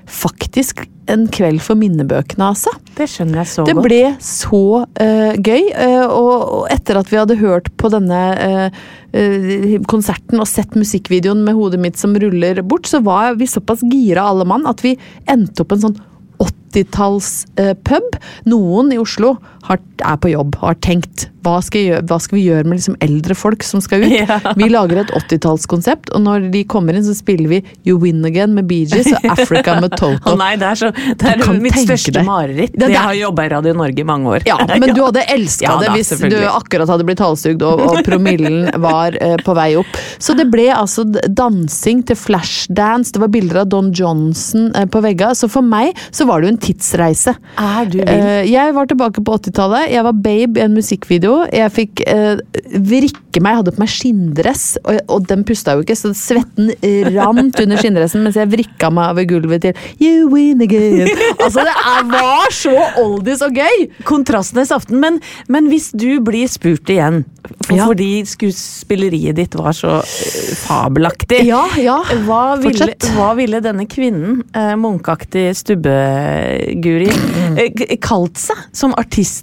faktisk 0.08 0.86
en 1.12 1.26
kveld 1.32 1.62
for 1.63 1.80
minnebøkene, 1.80 2.50
altså. 2.52 2.72
Det 2.98 3.08
skjønner 3.12 3.41
jeg 3.41 3.50
så 3.52 3.65
Det 3.67 3.76
godt. 3.78 3.86
ble 3.88 4.02
så 4.24 4.63
uh, 4.84 5.34
gøy, 5.39 5.70
Uh, 5.78 6.06
og, 6.08 6.34
og 6.58 6.63
etter 6.74 7.00
at 7.00 7.12
vi 7.12 7.20
hadde 7.20 7.39
hørt 7.39 7.70
på 7.80 7.91
denne 7.93 8.22
uh, 8.41 9.78
konserten 9.88 10.41
og 10.43 10.50
sett 10.50 10.76
musikkvideoen 10.76 11.46
med 11.46 11.56
hodet 11.56 11.80
mitt 11.84 12.00
som 12.00 12.15
ruller 12.20 12.60
bort, 12.63 12.89
så 12.89 13.00
var 13.06 13.38
vi 13.39 13.48
såpass 13.48 13.86
gira 13.88 14.28
alle 14.28 14.48
mann 14.48 14.67
at 14.67 14.84
vi 14.84 14.98
endte 15.32 15.63
opp 15.63 15.76
en 15.76 15.86
sånn 15.88 16.00
80-tallspub. 16.43 18.17
Noen 18.52 18.91
i 18.93 19.00
Oslo 19.02 19.38
har, 19.67 19.82
er 20.03 20.19
på 20.23 20.32
jobb 20.34 20.56
og 20.62 20.69
har 20.71 20.77
tenkt 20.84 21.27
hva 21.47 21.62
skal, 21.63 21.80
gjøre, 21.80 22.03
hva 22.10 22.17
skal 22.19 22.36
vi 22.36 22.41
gjøre 22.43 22.67
med 22.67 22.75
liksom 22.75 22.95
eldre 23.06 23.36
folk 23.38 23.62
som 23.63 23.80
skal 23.84 24.01
ut? 24.03 24.12
Ja. 24.17 24.36
Vi 24.60 24.65
lager 24.67 24.97
et 24.99 25.12
80-tallskonsept, 25.15 26.10
og 26.17 26.19
når 26.25 26.47
de 26.51 26.63
kommer 26.67 26.97
inn, 26.97 27.06
så 27.06 27.13
spiller 27.15 27.47
vi 27.51 27.60
You 27.88 27.95
Win 28.01 28.19
Again 28.27 28.51
med 28.58 28.65
Bee 28.67 28.84
Gees 28.89 29.08
og 29.15 29.23
Africa 29.32 29.77
med 29.80 29.93
Toto. 29.99 30.34
Oh, 30.34 30.36
nei, 30.39 30.56
det 30.60 30.67
er, 30.73 30.80
så, 30.82 30.89
det 30.91 31.30
er 31.38 31.43
mitt 31.63 31.77
største 31.80 32.23
mareritt. 32.27 32.73
Det- 32.75 32.88
det 32.89 32.95
Jeg 32.97 33.03
har 33.06 33.15
jobba 33.15 33.45
i 33.47 33.51
Radio 33.53 33.73
Norge 33.80 34.03
i 34.03 34.08
mange 34.08 34.34
år. 34.34 34.43
Ja, 34.49 34.58
men 34.82 34.91
du 34.97 34.99
hadde 35.06 35.23
elska 35.38 35.69
Ja 35.69 35.77
det 35.86 35.93
hvis 35.95 36.12
du 36.19 36.36
akkurat 36.49 36.91
hadde 36.91 37.06
blitt 37.08 37.21
halshugd 37.23 37.63
og, 37.67 37.84
og 37.93 38.01
promillen 38.08 38.67
var 38.84 39.15
eh, 39.21 39.38
på 39.45 39.56
vei 39.56 39.69
opp. 39.80 40.01
Så 40.19 40.36
det 40.39 40.49
ble 40.51 40.67
altså 40.75 41.06
dansing 41.08 42.03
til 42.10 42.19
flashdance, 42.19 43.13
det 43.15 43.23
var 43.23 43.32
bilder 43.34 43.62
av 43.63 43.71
Don 43.71 43.93
Johnson 43.95 44.67
eh, 44.75 44.88
på 44.91 44.99
veggene. 45.06 45.38
Så 45.38 45.47
for 45.53 45.63
meg 45.63 45.95
så 46.12 46.27
var 46.27 46.41
det 46.43 46.49
jo 46.51 46.56
en 46.58 46.62
tidsreise. 46.67 47.38
Er 47.56 47.88
du 47.88 47.99
vill? 48.01 48.12
Eh, 48.12 48.43
jeg 48.51 48.75
var 48.75 48.91
tilbake 48.91 49.23
på 49.23 49.38
80-tallet. 49.39 49.57
Jeg 49.58 50.04
var 50.06 50.13
babe 50.13 50.60
i 50.60 50.63
en 50.65 50.76
musikkvideo. 50.78 51.48
Jeg 51.54 51.74
fikk 51.74 52.04
eh, 52.06 52.38
vrikke 52.78 53.41
meg, 53.41 53.54
jeg 53.54 53.60
hadde 53.62 53.74
på 53.76 53.82
meg 53.84 53.91
skinndress, 53.91 54.65
og, 54.84 55.00
og 55.13 55.26
den 55.30 55.43
pusta 55.48 55.76
jo 55.78 55.84
ikke, 55.86 55.96
så 55.98 56.12
svetten 56.17 56.72
rant 57.15 57.60
under 57.62 57.78
skinndressen 57.82 58.24
mens 58.26 58.38
jeg 58.39 58.50
vrikka 58.50 58.89
meg 58.93 59.12
over 59.13 59.28
gulvet 59.30 59.65
til 59.65 59.82
You 60.02 60.30
win 60.34 60.62
again. 60.65 61.10
Altså, 61.38 61.63
det 61.65 61.74
er, 61.74 62.06
var 62.12 62.54
så 62.54 62.76
oldies 63.02 63.41
og 63.46 63.58
gøy! 63.58 63.88
Kontrastenes 64.08 64.72
aften. 64.74 65.00
Men, 65.02 65.20
men 65.54 65.70
hvis 65.72 65.91
du 65.98 66.20
blir 66.26 66.50
spurt 66.52 66.89
igjen, 66.93 67.24
for, 67.63 67.78
Ja. 67.78 67.86
fordi 67.88 68.26
skuespilleriet 68.28 69.38
ditt 69.38 69.56
var 69.56 69.72
så 69.76 70.02
eh, 70.02 70.50
fabelaktig 70.65 71.46
Ja, 71.48 71.62
ja. 71.80 71.98
Hva 72.28 72.58
ville, 72.60 72.89
hva 73.15 73.30
ville 73.38 73.62
denne 73.63 73.86
kvinnen, 73.89 74.41
eh, 74.52 74.74
munkaktig 74.80 75.46
stubbeguri, 75.56 77.10
eh, 77.58 77.98
kalt 78.04 78.38
seg 78.41 78.65
som 78.76 78.96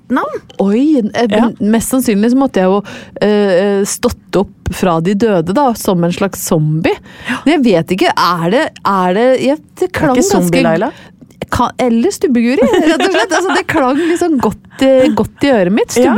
artistnavn? 0.04 0.40
Oi, 0.58 1.10
eh, 1.14 1.26
Ja. 1.30 1.50
mest 1.60 1.90
sannsynlig 1.90 2.30
så 2.30 2.36
måtte 2.36 2.60
jeg 2.60 2.64
jo 2.64 2.82
uh, 2.82 3.84
stått 3.84 4.36
opp 4.36 4.72
fra 4.72 5.00
de 5.00 5.14
døde, 5.14 5.52
da, 5.52 5.74
som 5.74 6.02
en 6.04 6.12
slags 6.12 6.46
zombie. 6.46 6.94
Men 7.44 7.54
jeg 7.54 7.64
vet 7.64 7.90
ikke, 7.90 8.12
er 8.16 8.50
det, 8.50 8.70
er 8.84 9.14
det 9.14 9.40
jeg, 9.42 9.58
Det 9.78 9.92
klang 9.92 10.16
ikke 10.16 10.28
Zombie-Laila? 10.28 10.92
Kan, 11.50 11.70
eller 11.78 12.10
Stubbeguri, 12.10 12.56
rett 12.62 13.00
og 13.04 13.12
slett. 13.12 13.32
Altså, 13.32 13.54
det 13.54 13.66
klang 13.66 13.96
liksom 13.96 14.38
godt, 14.40 14.82
godt 15.14 15.44
i 15.44 15.50
øret 15.52 15.72
mitt. 15.72 15.96
Ja. 15.96 16.14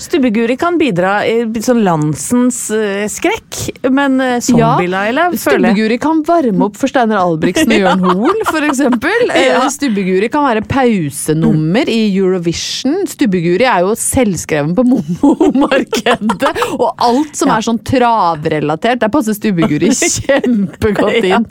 Stubbeguri. 0.00 0.56
Kan 0.60 0.78
bidra 0.80 1.20
i 1.28 1.44
sånn 1.64 1.82
landsens 1.86 2.62
eh, 2.74 3.06
skrekk, 3.10 3.60
men 3.92 4.18
zombie-Laila 4.42 5.30
føler 5.34 5.70
jeg 5.70 5.76
Stubbeguri 5.76 6.00
kan 6.02 6.22
varme 6.26 6.66
opp 6.66 6.78
for 6.80 6.90
Steinar 6.90 7.22
Albrigtsen 7.22 7.72
og 7.76 7.84
Jørn 7.84 8.06
Hoel, 8.08 8.44
eksempel. 8.70 9.08
Ja. 9.40 9.60
Eh, 9.62 9.68
Stubbeguri 9.72 10.28
kan 10.32 10.44
være 10.44 10.62
pausenummer 10.68 11.88
i 11.90 12.00
Eurovision. 12.16 13.04
Stubbeguri 13.08 13.66
er 13.68 13.84
jo 13.84 13.94
selvskreven 13.98 14.74
på 14.76 14.84
Momo-markedet. 14.88 16.50
Og 16.76 16.88
alt 17.00 17.38
som 17.38 17.52
er 17.54 17.64
sånn 17.64 17.80
travrelatert, 17.86 19.00
der 19.02 19.12
passer 19.12 19.36
Stubbeguri 19.36 19.92
kjempegodt 20.16 21.28
inn. 21.28 21.46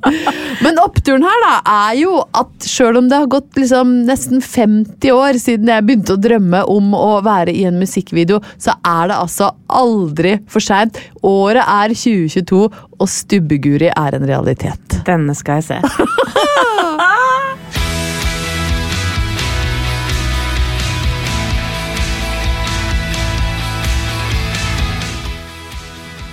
Men 0.64 0.82
oppturen 0.84 1.26
her 1.26 1.44
da, 1.46 1.54
er 1.90 2.00
jo 2.02 2.20
at 2.38 2.70
sjøl 2.70 3.00
om 3.02 3.10
det 3.12 3.22
har 3.22 3.32
gått 3.32 3.60
liksom 3.60 3.96
nesten 4.10 4.44
50 4.44 5.16
år 5.16 5.40
siden 5.42 5.72
jeg 5.72 5.88
begynte 5.88 6.16
å 6.16 6.22
drømme 6.22 6.64
om 6.70 6.94
å 6.98 7.20
være 7.26 7.54
i 7.56 7.66
en 7.70 7.80
musikkvideo, 7.82 8.39
så 8.58 8.76
er 8.86 9.12
det 9.12 9.20
altså 9.20 9.52
aldri 9.82 10.38
for 10.50 10.64
seint. 10.64 11.00
Året 11.26 11.64
er 11.64 11.96
2022, 11.96 12.64
og 13.00 13.10
Stubbeguri 13.10 13.92
er 13.94 14.20
en 14.20 14.28
realitet. 14.30 15.02
Denne 15.08 15.36
skal 15.38 15.62
jeg 15.62 15.72
se. 15.72 15.82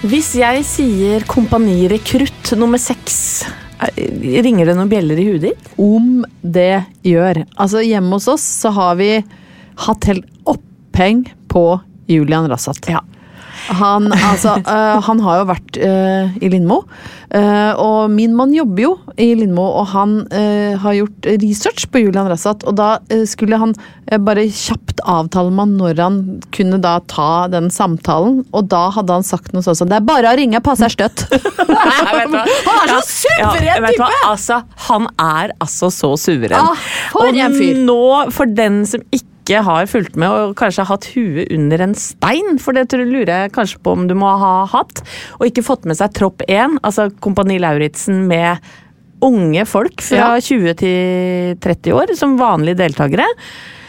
Hvis 0.07 0.37
jeg 0.38 0.61
sier 0.62 1.25
Kompani 1.27 1.88
Rekrutt 1.90 2.53
nummer 2.55 2.79
seks, 2.79 3.42
eh, 3.83 4.05
ringer 4.45 4.69
det 4.69 4.77
noen 4.77 4.90
bjeller 4.92 5.19
i 5.19 5.25
huet 5.27 5.42
ditt? 5.49 5.71
Om 5.83 6.21
det 6.42 6.85
gjør. 7.03 7.40
Altså 7.59 7.83
Hjemme 7.83 8.14
hos 8.14 8.29
oss 8.31 8.45
så 8.61 8.71
har 8.77 8.95
vi 9.01 9.09
hatt 9.87 10.07
helt 10.07 10.29
oppheng 10.47 11.25
på 11.51 11.64
Julian 12.07 12.49
Rassat. 12.51 12.88
Ja. 12.90 13.03
Han, 13.66 14.12
altså, 14.12 14.57
uh, 14.66 15.03
han 15.09 15.21
har 15.25 15.40
jo 15.40 15.51
vært 15.51 15.79
uh, 15.81 16.38
i 16.38 16.51
Lindmo, 16.53 16.83
uh, 17.35 17.73
og 17.83 18.12
min 18.14 18.37
mann 18.37 18.55
jobber 18.55 18.85
jo 18.85 18.92
i 19.19 19.33
Lindmo, 19.38 19.64
og 19.81 19.90
han 19.95 20.16
har 20.31 20.97
gjort 20.99 21.27
research 21.40 21.87
på 21.90 22.03
Julian 22.05 22.29
Rassat, 22.29 22.64
og 22.69 22.77
da 22.79 22.97
skulle 23.29 23.57
han 23.59 23.73
bare 24.23 24.45
kjapt 24.53 25.01
avtale 25.09 25.51
med 25.55 25.62
han 25.62 25.73
når 25.79 26.03
han 26.03 26.19
kunne 26.55 26.79
da 26.83 26.99
ta 27.09 27.47
den 27.51 27.71
samtalen, 27.73 28.42
og 28.53 28.69
da 28.71 28.87
hadde 28.95 29.16
han 29.16 29.27
sagt 29.27 29.55
noe 29.55 29.64
sånn 29.64 29.79
som 29.79 29.88
'det 29.88 29.99
er 29.99 30.09
bare 30.09 30.35
å 30.35 30.37
ringe, 30.38 30.61
passer 30.64 30.92
støtt'. 30.92 31.27
han 31.33 32.83
er 32.85 32.92
så 32.92 33.01
suveren 33.09 33.64
Ja, 33.66 33.87
type! 33.88 34.11
Altså, 34.29 34.61
han 34.90 35.09
er 35.16 35.57
altså 35.57 35.90
så 35.95 36.12
suveren. 36.21 36.61
Ah, 36.61 36.85
for 37.14 37.31
og 37.31 37.40
en 37.40 37.57
fyr. 37.57 37.81
nå, 37.88 38.03
for 38.37 38.53
den 38.53 38.85
som 38.87 39.03
ikke 39.11 39.36
har 39.54 39.87
fulgt 39.87 40.16
med 40.16 40.28
og 40.28 40.56
kanskje 40.56 40.82
har 40.85 40.96
hatt 40.96 41.06
huet 41.14 41.52
under 41.54 41.78
en 41.80 41.94
stein, 41.94 42.59
for 42.59 42.72
det 42.72 42.90
lurer 42.92 43.26
jeg 43.46 43.52
kanskje 43.52 43.78
på 43.82 43.92
om 43.92 44.06
du 44.09 44.14
må 44.14 44.37
ha 44.38 44.66
hatt, 44.66 45.02
og 45.38 45.46
ikke 45.46 45.62
fått 45.62 45.85
med 45.87 45.96
seg 45.96 46.12
Tropp 46.12 46.42
1, 46.48 46.78
altså 46.82 47.11
Kompani 47.20 47.59
Lauritzen 47.59 48.26
med 48.26 48.59
unge 49.22 49.64
folk 49.66 50.02
fra 50.02 50.16
Ja. 50.37 50.40
20 50.40 50.74
til 50.74 51.56
30 51.61 51.92
år 51.92 52.14
som 52.16 52.37
vanlige 52.38 52.76
deltakere. 52.76 53.24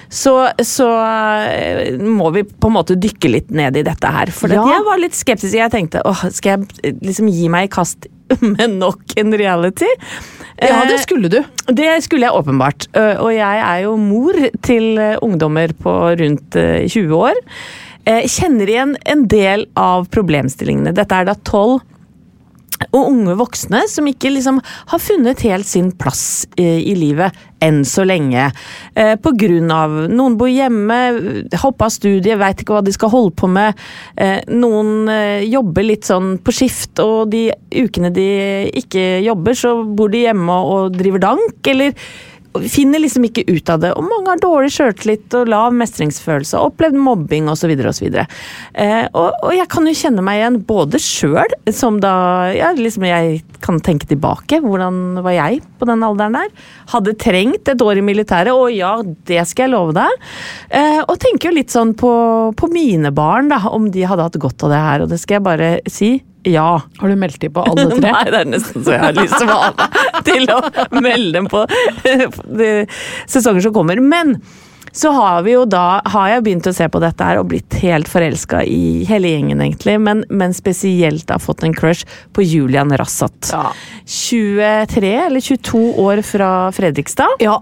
Så, 0.09 0.49
så 0.63 0.87
eh, 1.51 1.97
må 1.99 2.29
vi 2.31 2.43
på 2.47 2.67
en 2.69 2.73
måte 2.77 2.95
dykke 2.95 3.27
litt 3.29 3.49
ned 3.51 3.75
i 3.75 3.83
dette 3.83 4.07
her. 4.07 4.31
For 4.31 4.47
Ja. 4.47 4.63
jeg 4.63 4.85
var 4.85 4.97
litt 4.97 5.13
skeptisk. 5.13 5.53
Jeg 5.53 5.69
tenkte 5.73 5.99
åh, 6.07 6.29
skal 6.31 6.63
jeg 6.83 6.95
liksom 7.01 7.27
gi 7.27 7.49
meg 7.49 7.67
i 7.67 7.73
kast 7.75 8.07
med 8.55 8.77
nok 8.79 9.15
en 9.17 9.33
reality? 9.37 9.89
Ja, 10.57 10.71
Eh, 10.81 10.87
det 10.89 10.95
skulle 11.03 11.29
du. 11.29 11.43
det 11.69 11.89
skulle 12.01 12.25
jeg 12.25 12.33
åpenbart. 12.33 12.87
Øh, 12.97 13.19
Og 13.21 13.29
jeg 13.35 13.59
er 13.61 13.83
jo 13.83 13.91
mor 14.01 14.33
til 14.65 14.97
øh, 14.97 15.17
ungdommer 15.21 15.69
på 15.83 15.91
rundt 16.17 16.55
øh, 16.57 16.87
20 16.89 17.13
år. 17.15 17.37
Eh, 18.07 18.23
Kjenner 18.25 18.65
igjen 18.71 18.95
en 19.05 19.27
del 19.29 19.67
av 19.77 20.07
problemstillingene. 20.09 20.95
Dette 20.97 21.13
er 21.13 21.29
da 21.29 21.35
tolv 21.45 21.83
og 22.91 23.09
unge 23.09 23.35
voksne 23.39 23.83
som 23.89 24.07
ikke 24.09 24.31
liksom 24.33 24.59
har 24.61 25.01
funnet 25.01 25.41
helt 25.45 25.67
sin 25.67 25.91
plass 25.97 26.45
eh, 26.59 26.81
i 26.83 26.95
livet 26.97 27.35
enn 27.63 27.81
så 27.87 28.05
lenge. 28.05 28.51
Eh, 28.93 29.15
på 29.17 29.33
grunn 29.37 29.71
av 29.73 29.95
noen 30.11 30.37
bor 30.37 30.49
hjemme, 30.51 30.99
hoppa 31.63 31.87
av 31.87 31.93
studiet, 31.93 32.37
veit 32.39 32.61
ikke 32.61 32.75
hva 32.75 32.83
de 32.85 32.93
skal 32.93 33.11
holde 33.13 33.33
på 33.39 33.49
med. 33.49 33.77
Eh, 34.15 34.39
noen 34.53 35.09
eh, 35.11 35.47
jobber 35.49 35.87
litt 35.87 36.07
sånn 36.07 36.35
på 36.37 36.53
skift, 36.53 37.01
og 37.01 37.31
de 37.33 37.47
ukene 37.73 38.13
de 38.13 38.29
ikke 38.77 39.23
jobber, 39.25 39.57
så 39.57 39.73
bor 39.83 40.13
de 40.13 40.27
hjemme 40.27 40.61
og 40.77 40.97
driver 40.97 41.23
dank, 41.31 41.59
eller 41.73 41.97
finner 42.71 43.01
liksom 43.01 43.25
ikke 43.27 43.45
ut 43.47 43.69
av 43.69 43.81
det. 43.83 43.91
Og 43.97 44.05
mange 44.05 44.31
har 44.31 44.41
dårlig 44.41 44.71
sjøltillit 44.75 45.33
og 45.37 45.51
lav 45.51 45.75
mestringsfølelse, 45.77 46.59
opplevd 46.59 46.97
mobbing 47.01 47.49
osv. 47.51 47.73
osv. 47.89 48.07
Eh, 48.17 49.05
og, 49.11 49.29
og 49.43 49.53
jeg 49.55 49.67
kan 49.71 49.87
jo 49.87 49.95
kjenne 49.97 50.25
meg 50.25 50.41
igjen 50.41 50.59
både 50.67 51.01
sjøl, 51.01 51.57
som 51.73 51.99
da 52.03 52.13
ja, 52.55 52.71
liksom 52.77 53.07
jeg 53.07 53.41
kan 53.63 53.81
tenke 53.83 54.09
tilbake. 54.09 54.61
Hvordan 54.63 55.21
var 55.25 55.35
jeg 55.35 55.61
på 55.79 55.89
den 55.89 56.05
alderen 56.05 56.37
der? 56.37 56.53
Hadde 56.93 57.17
trengt 57.19 57.69
et 57.71 57.83
år 57.83 58.01
i 58.01 58.05
militæret, 58.05 58.53
og 58.53 58.71
ja, 58.73 58.95
det 59.29 59.43
skal 59.49 59.67
jeg 59.67 59.75
love 59.75 59.97
deg. 59.97 60.27
Eh, 60.69 61.01
og 61.03 61.17
tenker 61.21 61.49
jo 61.51 61.57
litt 61.57 61.73
sånn 61.73 61.93
på, 61.97 62.13
på 62.57 62.71
mine 62.73 63.13
barn, 63.15 63.51
da, 63.53 63.61
om 63.71 63.91
de 63.93 64.07
hadde 64.07 64.29
hatt 64.29 64.41
godt 64.41 64.67
av 64.67 64.73
det 64.73 64.83
her. 64.87 65.05
Og 65.05 65.13
det 65.13 65.21
skal 65.21 65.39
jeg 65.39 65.47
bare 65.47 65.71
si. 65.91 66.17
Ja. 66.47 66.69
Har 66.99 67.11
du 67.11 67.17
meldt 67.19 67.41
dem 67.43 67.53
på 67.55 67.65
alle 67.67 67.89
tre? 67.97 68.11
Nei, 68.11 68.23
det 68.31 68.43
er 68.43 68.53
nesten 68.53 68.85
så 68.85 68.95
jeg 68.95 69.03
har 69.03 69.17
lyst 69.17 69.35
til 69.39 69.51
å 69.51 69.57
ha 69.57 69.73
meg 69.73 70.23
til 70.27 70.47
å 70.53 70.61
melde 71.01 71.33
dem 71.39 71.51
på 71.51 71.65
de 72.61 72.71
sesonger 73.27 73.67
som 73.67 73.75
kommer. 73.75 74.01
Men 74.03 74.37
så 74.97 75.11
har 75.13 75.43
vi 75.45 75.53
jo 75.53 75.65
da 75.69 75.99
har 76.09 76.29
jeg 76.31 76.43
begynt 76.47 76.67
å 76.69 76.73
se 76.73 76.87
på 76.89 77.01
dette 77.03 77.25
her 77.25 77.37
og 77.37 77.51
blitt 77.51 77.75
helt 77.83 78.09
forelska 78.09 78.63
i 78.65 79.03
hele 79.05 79.29
gjengen, 79.29 79.61
egentlig. 79.61 79.97
Men, 80.01 80.23
men 80.29 80.55
spesielt 80.57 81.29
har 81.29 81.43
fått 81.43 81.61
en 81.67 81.75
crush 81.77 82.07
på 82.33 82.45
Julian 82.45 82.89
Rassat. 82.97 83.51
Ja. 83.51 83.69
23 84.09 85.13
eller 85.27 85.43
22 85.43 85.83
år 86.01 86.23
fra 86.25 86.49
Fredrikstad. 86.73 87.37
Ja. 87.45 87.59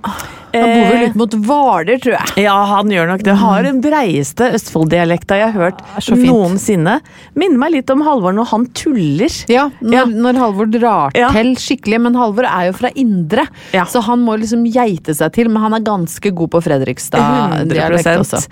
Han 0.62 0.72
bor 0.72 0.86
vel 0.94 1.04
ut 1.10 1.16
mot 1.20 1.34
Hvaler, 1.46 1.98
tror 2.04 2.14
jeg. 2.16 2.28
Ja, 2.46 2.56
han 2.72 2.88
gjør 2.94 3.08
nok 3.12 3.22
det. 3.26 3.36
Har 3.42 3.60
den 3.68 3.80
breieste 3.84 4.44
Østfold-dialekta 4.56 5.34
jeg 5.40 5.48
har 5.52 5.58
hørt 5.70 5.80
ja, 5.84 5.88
noensinne. 6.22 6.96
Minner 7.38 7.60
meg 7.62 7.72
litt 7.76 7.90
om 7.94 8.02
Halvor 8.06 8.34
når 8.38 8.46
han 8.52 8.64
tuller. 8.78 9.34
Ja, 9.52 9.66
når, 9.82 9.94
Ja. 9.96 10.04
når 10.06 10.34
Halvor 10.42 10.66
drar 10.72 11.12
Ja. 11.18 11.30
til 11.36 11.54
skikkelig, 11.60 12.00
men 12.02 12.16
Halvor 12.20 12.46
er 12.50 12.64
jo 12.70 12.74
fra 12.78 12.90
Indre, 12.96 13.44
så 13.74 14.02
han 14.06 14.20
må 14.26 14.38
liksom 14.40 14.66
geite 14.72 15.14
seg 15.16 15.34
til, 15.36 15.50
men 15.50 15.62
han 15.64 15.74
er 15.74 15.80
ganske 15.86 16.32
god 16.36 16.50
på 16.56 16.62
Fredrikstad-dialekt 16.66 18.20
også. 18.20 18.46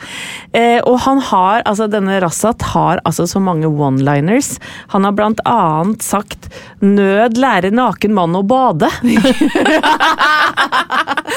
Eh, 0.53 0.79
og 0.85 0.99
han 1.05 1.19
har, 1.19 1.61
altså 1.65 1.87
denne 1.89 2.19
Rassat 2.23 2.61
har 2.73 2.99
altså 3.05 3.27
så 3.27 3.39
mange 3.41 3.65
one-liners. 3.67 4.57
Han 4.93 5.03
har 5.07 5.11
blant 5.17 5.39
annet 5.45 6.01
sagt 6.01 6.49
'nød 6.81 7.37
lærer 7.37 7.71
naken 7.71 8.13
mann 8.13 8.35
å 8.35 8.43
bade'. 8.43 8.89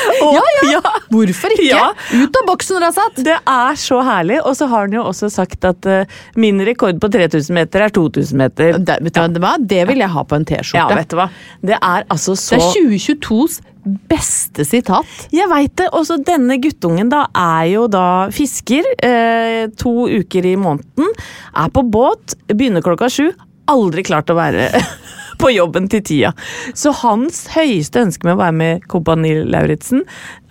og, 0.23 0.35
ja, 0.37 0.43
ja. 0.73 0.81
Hvorfor 1.13 1.55
ikke? 1.57 1.69
Ja. 1.69 1.91
Ut 2.17 2.41
av 2.41 2.49
boksen, 2.49 2.81
Rassat! 2.83 3.21
Det 3.27 3.37
er 3.37 3.79
så 3.81 4.01
herlig. 4.07 4.41
Og 4.43 4.57
så 4.59 4.69
har 4.71 4.87
han 4.87 4.97
jo 4.97 5.05
også 5.07 5.31
sagt 5.33 5.65
at 5.69 5.89
uh, 5.91 6.19
min 6.39 6.61
rekord 6.67 7.01
på 7.03 7.11
3000 7.13 7.55
meter 7.57 7.87
er 7.87 7.95
2000 7.95 8.41
meter. 8.41 8.81
Det, 8.81 8.99
vet 9.07 9.23
du 9.37 9.41
hva, 9.43 9.57
det 9.61 9.85
vil 9.91 10.05
jeg 10.05 10.13
ha 10.17 10.27
på 10.27 10.39
en 10.39 10.47
T-skjorte. 10.49 11.01
vet 11.01 11.13
du 11.13 11.19
hva. 11.21 11.31
Det 11.67 11.79
er 11.81 12.07
altså 12.13 12.37
så 12.39 12.61
det 12.61 12.69
er 12.69 12.77
2022s 12.91 13.63
beste 14.11 14.65
sitat. 14.67 15.27
Jeg 15.35 15.49
veit 15.51 15.75
det. 15.79 15.89
Også 15.95 16.19
denne 16.27 16.59
guttungen 16.63 17.11
da 17.13 17.27
er 17.31 17.71
jo 17.71 17.87
da 17.91 18.27
fisker 18.35 18.87
eh, 19.05 19.67
to 19.79 20.09
uker 20.11 20.49
i 20.49 20.57
måneden. 20.61 21.13
Er 21.55 21.73
på 21.75 21.85
båt, 21.87 22.37
begynner 22.51 22.85
klokka 22.85 23.11
sju. 23.13 23.31
Aldri 23.71 24.05
klart 24.07 24.31
å 24.31 24.39
være 24.39 24.69
på 25.43 25.53
jobben 25.55 25.89
til 25.93 26.03
tida. 26.07 26.33
Så 26.75 26.93
hans 27.03 27.45
høyeste 27.55 28.03
ønske 28.07 28.29
med 28.29 28.37
å 28.37 28.41
være 28.41 28.57
med 28.57 28.87
Kompani 28.91 29.35
Lauritzen 29.47 30.05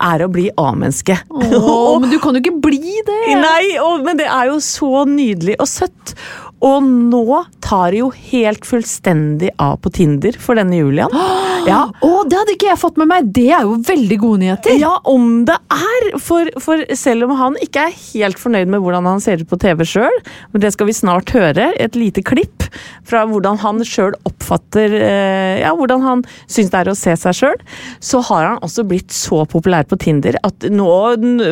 er 0.03 0.23
å 0.25 0.29
bli 0.31 0.49
A-menneske. 0.59 1.17
Men 1.31 2.09
du 2.11 2.17
kan 2.21 2.35
jo 2.35 2.43
ikke 2.43 2.57
bli 2.67 2.99
det! 3.07 3.21
Nei, 3.41 3.75
og, 3.81 4.05
men 4.05 4.19
det 4.19 4.27
er 4.29 4.51
jo 4.51 4.59
så 4.63 5.05
nydelig 5.09 5.57
og 5.59 5.69
søtt. 5.69 6.15
Og 6.63 6.85
nå 6.85 7.41
tar 7.65 7.91
det 7.91 7.99
jo 7.99 8.11
helt 8.31 8.65
fullstendig 8.67 9.51
av 9.61 9.79
på 9.83 9.91
Tinder 9.93 10.37
for 10.39 10.59
denne 10.59 10.79
Julian. 10.81 11.11
Ja, 11.65 11.87
Oh, 12.05 12.19
det 12.29 12.37
hadde 12.37 12.53
ikke 12.53 12.67
jeg 12.67 12.77
fått 12.77 12.99
med 13.01 13.07
meg! 13.09 13.29
Det 13.33 13.47
er 13.57 13.63
jo 13.65 13.79
veldig 13.87 14.17
gode 14.21 14.41
nyheter! 14.43 14.75
Ja, 14.77 14.91
om 15.09 15.47
det 15.47 15.55
er! 15.73 16.03
For, 16.21 16.51
for 16.61 16.83
selv 16.93 17.25
om 17.25 17.33
han 17.39 17.57
ikke 17.63 17.87
er 17.87 17.95
helt 18.13 18.37
fornøyd 18.37 18.69
med 18.69 18.83
hvordan 18.83 19.07
han 19.09 19.23
ser 19.23 19.41
ut 19.41 19.49
på 19.49 19.57
TV 19.63 19.81
sjøl, 19.89 20.19
men 20.53 20.61
det 20.61 20.69
skal 20.75 20.85
vi 20.91 20.93
snart 20.93 21.33
høre, 21.33 21.71
et 21.81 21.97
lite 21.97 22.21
klipp 22.21 22.67
fra 23.07 23.23
hvordan 23.29 23.57
han 23.63 23.81
sjøl 23.87 24.13
oppfatter 24.29 24.93
eh, 24.99 25.55
Ja, 25.63 25.73
hvordan 25.77 26.05
han 26.05 26.21
syns 26.45 26.69
det 26.73 26.83
er 26.83 26.91
å 26.91 26.97
se 26.99 27.15
seg 27.17 27.37
sjøl, 27.39 27.57
så 28.03 28.21
har 28.29 28.49
han 28.51 28.61
også 28.65 28.85
blitt 28.85 29.15
så 29.15 29.41
populær 29.49 29.89
på 29.89 29.97
Tinder 30.01 30.37
at 30.45 30.67
nå 30.69 30.85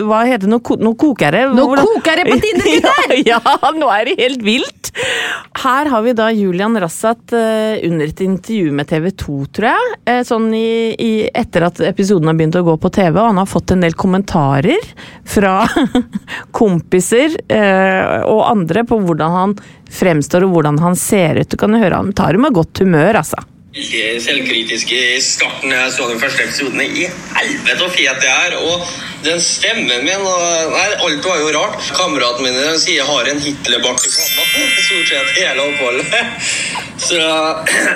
Hva 0.05 0.23
heter 0.29 0.45
det? 0.45 0.53
Nå, 0.53 0.61
nå 0.83 0.93
koker 0.99 1.33
det. 1.33 1.45
Nå 1.57 1.67
koker 1.73 2.21
det 2.21 2.27
på 2.29 2.37
Tinder, 2.43 2.73
ja, 3.31 3.41
ja, 3.41 3.73
nå 3.79 3.89
er 3.97 4.11
det 4.11 4.19
helt 4.21 4.45
vilt! 4.45 4.92
Her 5.63 5.86
har 5.89 6.01
vi 6.01 6.13
da 6.13 6.27
Julian 6.32 6.79
Rassat 6.79 7.34
eh, 7.34 7.89
under 7.89 8.10
et 8.10 8.21
intervju 8.21 8.71
med 8.75 8.88
TV 8.89 9.10
2, 9.12 9.36
tror 9.56 9.69
jeg. 9.69 9.93
Eh, 10.10 10.21
sånn 10.27 10.49
i, 10.58 10.93
i, 10.93 11.12
etter 11.34 11.67
at 11.69 11.82
episoden 11.88 12.29
har 12.29 12.38
begynt 12.38 12.58
å 12.60 12.65
gå 12.65 12.75
på 12.82 12.91
TV, 12.93 13.17
og 13.17 13.32
han 13.32 13.41
har 13.41 13.49
fått 13.49 13.73
en 13.73 13.86
del 13.86 13.95
kommentarer 13.97 14.91
fra 15.29 15.63
kompiser 16.60 17.38
eh, 17.47 18.19
og 18.27 18.43
andre 18.49 18.86
på 18.89 18.99
hvordan 19.06 19.38
han 19.38 19.56
fremstår 19.93 20.47
og 20.47 20.58
hvordan 20.58 20.82
han 20.84 20.99
ser 20.99 21.41
ut. 21.41 21.49
Du 21.49 21.58
kan 21.62 21.77
høre 21.77 22.01
han 22.01 22.13
tar 22.17 22.36
det 22.36 22.45
med 22.45 22.58
godt 22.58 22.84
humør, 22.84 23.21
altså. 23.23 23.41
Veldig 23.73 24.19
selvkritisk 24.21 24.91
i 24.93 25.15
starten 25.25 25.71
jeg 25.73 25.93
så 25.95 26.05
de 26.05 26.17
første 26.21 26.43
episodene. 26.43 26.83
I 26.86 27.07
helvete 27.39 27.79
så 27.79 27.88
fet 27.89 28.19
jeg 28.21 28.49
er! 28.51 28.53
Og 28.62 28.83
den 29.25 29.39
stemmen 29.41 30.03
min 30.05 30.27
og 30.29 30.75
Nei, 30.75 30.83
alt 31.07 31.25
var 31.25 31.39
jo 31.41 31.47
rart. 31.55 31.88
Kameraten 31.97 32.45
min 32.45 32.59
sier 32.77 32.99
jeg 32.99 33.07
har 33.07 33.31
en 33.31 33.41
Hitlerbart 33.41 34.05
i 34.05 34.12
panna. 34.13 34.45
Stort 34.86 35.09
sett 35.09 35.31
hele 35.39 35.65
oppholdet. 35.71 36.45
Så 37.07 37.17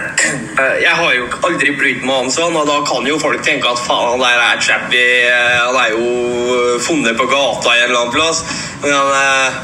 jeg 0.87 0.95
har 1.03 1.13
jo 1.19 1.29
aldri 1.45 1.77
brydd 1.77 2.01
meg 2.09 2.25
om 2.25 2.33
sånn, 2.33 2.57
og 2.57 2.65
da 2.65 2.79
kan 2.89 3.05
jo 3.05 3.21
folk 3.21 3.45
tenke 3.45 3.69
at 3.69 3.85
faen, 3.85 4.15
han 4.15 4.25
der 4.25 4.43
er 4.47 4.65
chappy. 4.71 5.05
Han 5.29 5.77
er 5.83 5.93
jo 5.93 6.81
funnet 6.89 7.21
på 7.21 7.29
gata 7.29 7.77
en 7.77 7.85
eller 7.85 8.01
annen 8.01 8.17
plass. 8.17 8.41
Men 8.81 9.13
eh, 9.21 9.63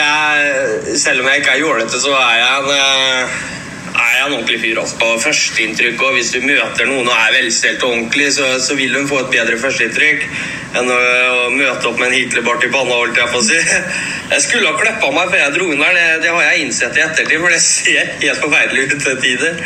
jeg, 0.00 0.98
selv 1.04 1.20
om 1.20 1.28
jeg 1.28 1.44
ikke 1.44 1.58
er 1.58 1.64
jålete, 1.66 2.04
så 2.08 2.16
er 2.16 2.36
jeg 2.40 2.60
en 2.64 2.76
eh, 2.80 3.40
er 4.20 4.28
en 4.28 4.36
ordentlig 4.36 4.60
fyr. 4.62 4.78
altså. 4.80 4.98
På 5.00 5.10
førsteinntrykk, 5.24 6.02
og 6.04 6.16
Hvis 6.16 6.32
du 6.34 6.40
møter 6.44 6.88
noen 6.88 7.08
og 7.08 7.16
er 7.16 7.36
velstelt 7.38 7.82
og 7.84 7.94
ordentlig, 7.94 8.30
så, 8.36 8.52
så 8.62 8.76
vil 8.78 8.96
hun 8.96 9.08
få 9.08 9.22
et 9.24 9.32
bedre 9.34 9.58
førsteinntrykk 9.60 10.26
enn 10.78 10.86
å, 10.86 10.96
å 10.96 11.46
møte 11.50 11.88
opp 11.88 11.98
med 11.98 12.10
en 12.10 12.14
Hitlerbart 12.14 12.66
i 12.66 12.70
panna. 12.70 12.98
holdt 13.00 13.18
Jeg 13.18 13.32
på 13.32 13.40
å 13.40 13.46
si. 13.46 13.58
Jeg 14.32 14.44
skulle 14.44 14.70
ha 14.70 14.78
klippa 14.78 15.08
meg 15.10 15.32
før 15.32 15.40
jeg 15.40 15.54
dro 15.56 15.64
inn 15.74 15.80
der, 15.82 15.96
det, 15.96 16.04
det 16.22 16.30
har 16.30 16.44
jeg 16.44 16.60
innsett 16.62 16.94
i 16.94 17.00
ettertid, 17.02 17.40
for 17.42 17.50
det 17.50 17.58
ser 17.64 18.12
helt 18.20 18.38
forferdelig 18.38 18.84
ut 18.84 18.92
til 19.02 19.16
tider. 19.24 19.56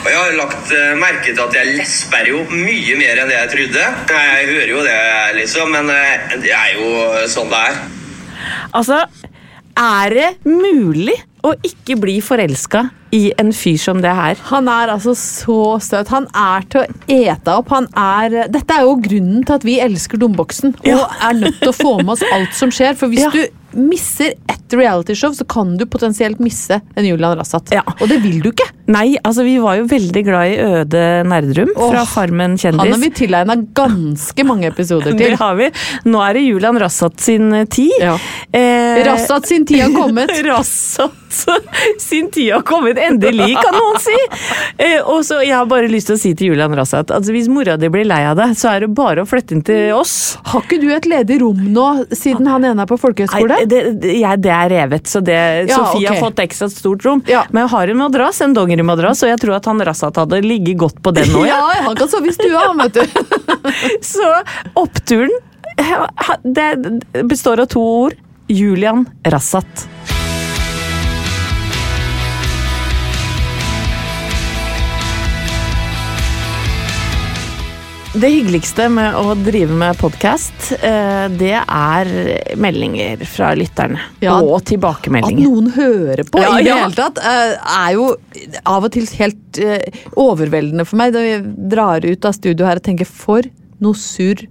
Og 0.00 0.08
Jeg 0.10 0.18
har 0.18 0.34
lagt 0.40 0.72
eh, 0.74 0.88
merke 0.98 1.28
til 1.28 1.44
at 1.44 1.54
jeg 1.54 1.76
lesper 1.76 2.32
jo 2.32 2.40
mye 2.50 2.98
mer 2.98 3.22
enn 3.22 3.30
det 3.30 3.36
jeg 3.36 3.52
trodde. 3.54 3.86
Jeg 4.10 4.50
hører 4.50 4.72
jo 4.74 4.82
det, 4.88 4.98
liksom, 5.38 5.70
men 5.76 5.94
eh, 5.94 6.34
det 6.42 6.50
er 6.50 6.74
jo 6.74 6.90
sånn 7.30 7.54
det 7.54 7.62
er. 7.70 7.78
Altså, 8.74 9.04
er 9.78 10.18
det 10.18 10.28
mulig 10.50 11.14
å 11.46 11.54
ikke 11.62 12.00
bli 12.02 12.18
forelska 12.24 12.88
i 13.14 13.32
en 13.40 13.52
fyr 13.56 13.78
som 13.80 14.02
det 14.04 14.12
her? 14.14 14.40
Han 14.50 14.68
er 14.68 14.92
altså 14.94 15.14
så 15.16 15.58
søt. 15.84 16.08
Han 16.12 16.26
er 16.36 16.66
til 16.70 16.82
å 16.82 16.86
ete 17.08 17.54
opp. 17.58 17.70
Han 17.74 17.86
er, 17.96 18.48
dette 18.52 18.74
er 18.76 18.84
jo 18.86 18.96
grunnen 19.04 19.44
til 19.48 19.54
at 19.56 19.64
vi 19.64 19.78
elsker 19.80 20.20
Domboksen. 20.20 20.74
Ja. 20.84 20.98
Og 21.02 21.22
er 21.30 21.38
nødt 21.40 21.60
til 21.62 21.72
å 21.72 21.76
få 21.76 21.94
med 22.02 22.16
oss 22.16 22.24
alt 22.32 22.54
som 22.58 22.70
skjer. 22.74 22.94
For 23.00 23.08
hvis 23.08 23.24
Ja. 23.24 23.30
du 23.30 23.46
misser 23.78 24.34
ett 24.46 24.74
realityshow, 24.74 25.32
så 25.32 25.44
kan 25.48 25.76
du 25.78 25.86
potensielt 25.86 26.38
misse 26.38 26.80
en 26.94 27.06
Julian 27.06 27.36
Rassat. 27.38 27.72
Ja. 27.72 27.84
Og 28.00 28.08
det 28.10 28.20
vil 28.24 28.40
du 28.44 28.50
ikke. 28.52 28.68
Nei, 28.88 29.18
altså 29.24 29.44
vi 29.44 29.58
var 29.60 29.76
jo 29.80 29.84
veldig 29.88 30.22
glad 30.24 30.52
i 30.52 30.56
Øde 30.64 31.04
Nerdrum 31.28 31.72
fra 31.76 32.04
Farmen 32.08 32.56
kjendis. 32.56 32.80
Han 32.80 32.94
har 32.94 33.02
vi 33.02 33.10
tilegna 33.16 33.56
ganske 33.76 34.46
mange 34.48 34.70
episoder 34.70 35.12
til. 35.16 35.34
Det 35.34 35.40
har 35.40 35.58
vi. 35.58 35.70
Nå 36.08 36.22
er 36.24 36.38
det 36.38 36.44
Julian 36.46 36.80
Rassat 36.80 37.20
sin 37.20 37.52
eh, 37.52 37.66
tid. 37.68 37.92
Ja. 38.00 38.16
Eh, 38.52 39.02
Rassat 39.08 39.48
sin 39.48 39.66
tid 39.68 39.84
har 39.84 39.92
kommet. 39.96 40.32
Rassat 40.48 41.42
sin 42.00 42.30
tid 42.32 42.54
har 42.54 42.64
kommet. 42.68 42.98
Endelig, 42.98 43.50
kan 43.60 43.76
noen 43.76 44.00
si! 44.00 44.16
Eh, 44.80 44.98
og 45.04 45.20
så 45.26 45.42
Jeg 45.44 45.54
har 45.54 45.68
bare 45.68 45.88
lyst 45.90 46.08
til 46.10 46.16
å 46.16 46.20
si 46.20 46.32
til 46.38 46.52
Julian 46.52 46.72
Rassat 46.76 47.12
altså 47.14 47.32
hvis 47.34 47.48
mora 47.52 47.76
di 47.78 47.90
blir 47.92 48.06
lei 48.08 48.22
av 48.28 48.38
deg, 48.38 48.54
så 48.58 48.72
er 48.72 48.84
det 48.84 48.90
bare 48.96 49.24
å 49.24 49.28
flytte 49.28 49.56
inn 49.56 49.62
til 49.66 49.92
oss. 49.96 50.38
Har 50.48 50.64
ikke 50.64 50.80
du 50.80 50.88
et 50.94 51.06
ledig 51.08 51.40
rom 51.42 51.60
nå, 51.74 51.86
siden 52.16 52.48
han 52.48 52.64
ene 52.64 52.84
er 52.84 52.90
på 52.90 52.98
folkehøyskole? 53.00 53.60
Det, 53.68 53.80
jeg, 54.18 54.40
det 54.44 54.52
er 54.54 54.70
revet, 54.72 55.06
så 55.10 55.20
det, 55.24 55.36
Ja, 55.68 55.76
Sofie 55.76 56.06
okay. 56.06 56.14
har 56.14 56.22
fått 56.28 56.42
ekstra 56.44 56.68
stort 56.72 57.04
rom. 57.06 57.22
Ja. 57.28 57.42
Men 57.50 57.64
jeg 57.66 57.72
har 57.74 57.92
en 57.94 58.00
madrass, 58.00 58.40
en 58.44 58.54
dongerimadrass, 58.56 59.22
og 59.26 59.32
jeg 59.32 59.40
tror 59.42 59.56
at 59.58 59.68
han 59.70 59.82
Rassat 59.88 60.16
hadde 60.22 60.40
ligget 60.44 60.78
godt 60.80 61.02
på 61.04 61.12
den 61.16 61.28
nå. 61.34 61.44
Ja, 61.48 61.60
Ja. 61.78 61.82
han 61.90 61.96
kan 62.00 62.08
sove 62.12 62.30
i 62.30 62.34
stua, 62.36 62.64
han, 62.70 62.80
vet 62.84 62.94
du. 62.94 63.04
Så 64.14 64.30
oppturen 64.78 65.30
ha- 65.78 66.40
det 66.42 66.68
består 67.28 67.60
av 67.60 67.66
to 67.74 67.82
ord. 68.04 68.16
Julian 68.48 69.04
Rassat. 69.28 69.86
Det 78.18 78.28
hyggeligste 78.32 78.88
med 78.90 79.14
å 79.14 79.34
drive 79.46 79.74
med 79.78 79.94
podkast, 80.00 80.72
det 81.38 81.52
er 81.54 82.08
meldinger 82.58 83.20
fra 83.30 83.52
lytterne. 83.54 84.00
Ja. 84.18 84.40
Og 84.42 84.56
At 84.58 84.72
noen 85.38 85.68
hører 85.76 86.24
på 86.26 86.42
Ja, 86.42 86.56
i 86.58 86.64
det 86.66 86.72
ja. 86.72 86.80
hele 86.82 86.98
tatt, 86.98 87.20
eh, 87.22 87.54
er 87.54 87.92
jo 87.94 88.08
av 88.66 88.88
og 88.88 88.90
til 88.96 89.06
helt 89.20 89.60
eh, 89.62 90.02
overveldende 90.18 90.86
for 90.88 90.98
meg. 90.98 91.14
Da 91.14 91.22
vi 91.22 91.36
drar 91.70 92.02
ut 92.02 92.26
av 92.26 92.34
studio 92.34 92.66
her 92.66 92.82
og 92.82 92.88
tenker 92.88 93.06
for 93.06 93.46
noe 93.78 93.94
surr 93.94 94.48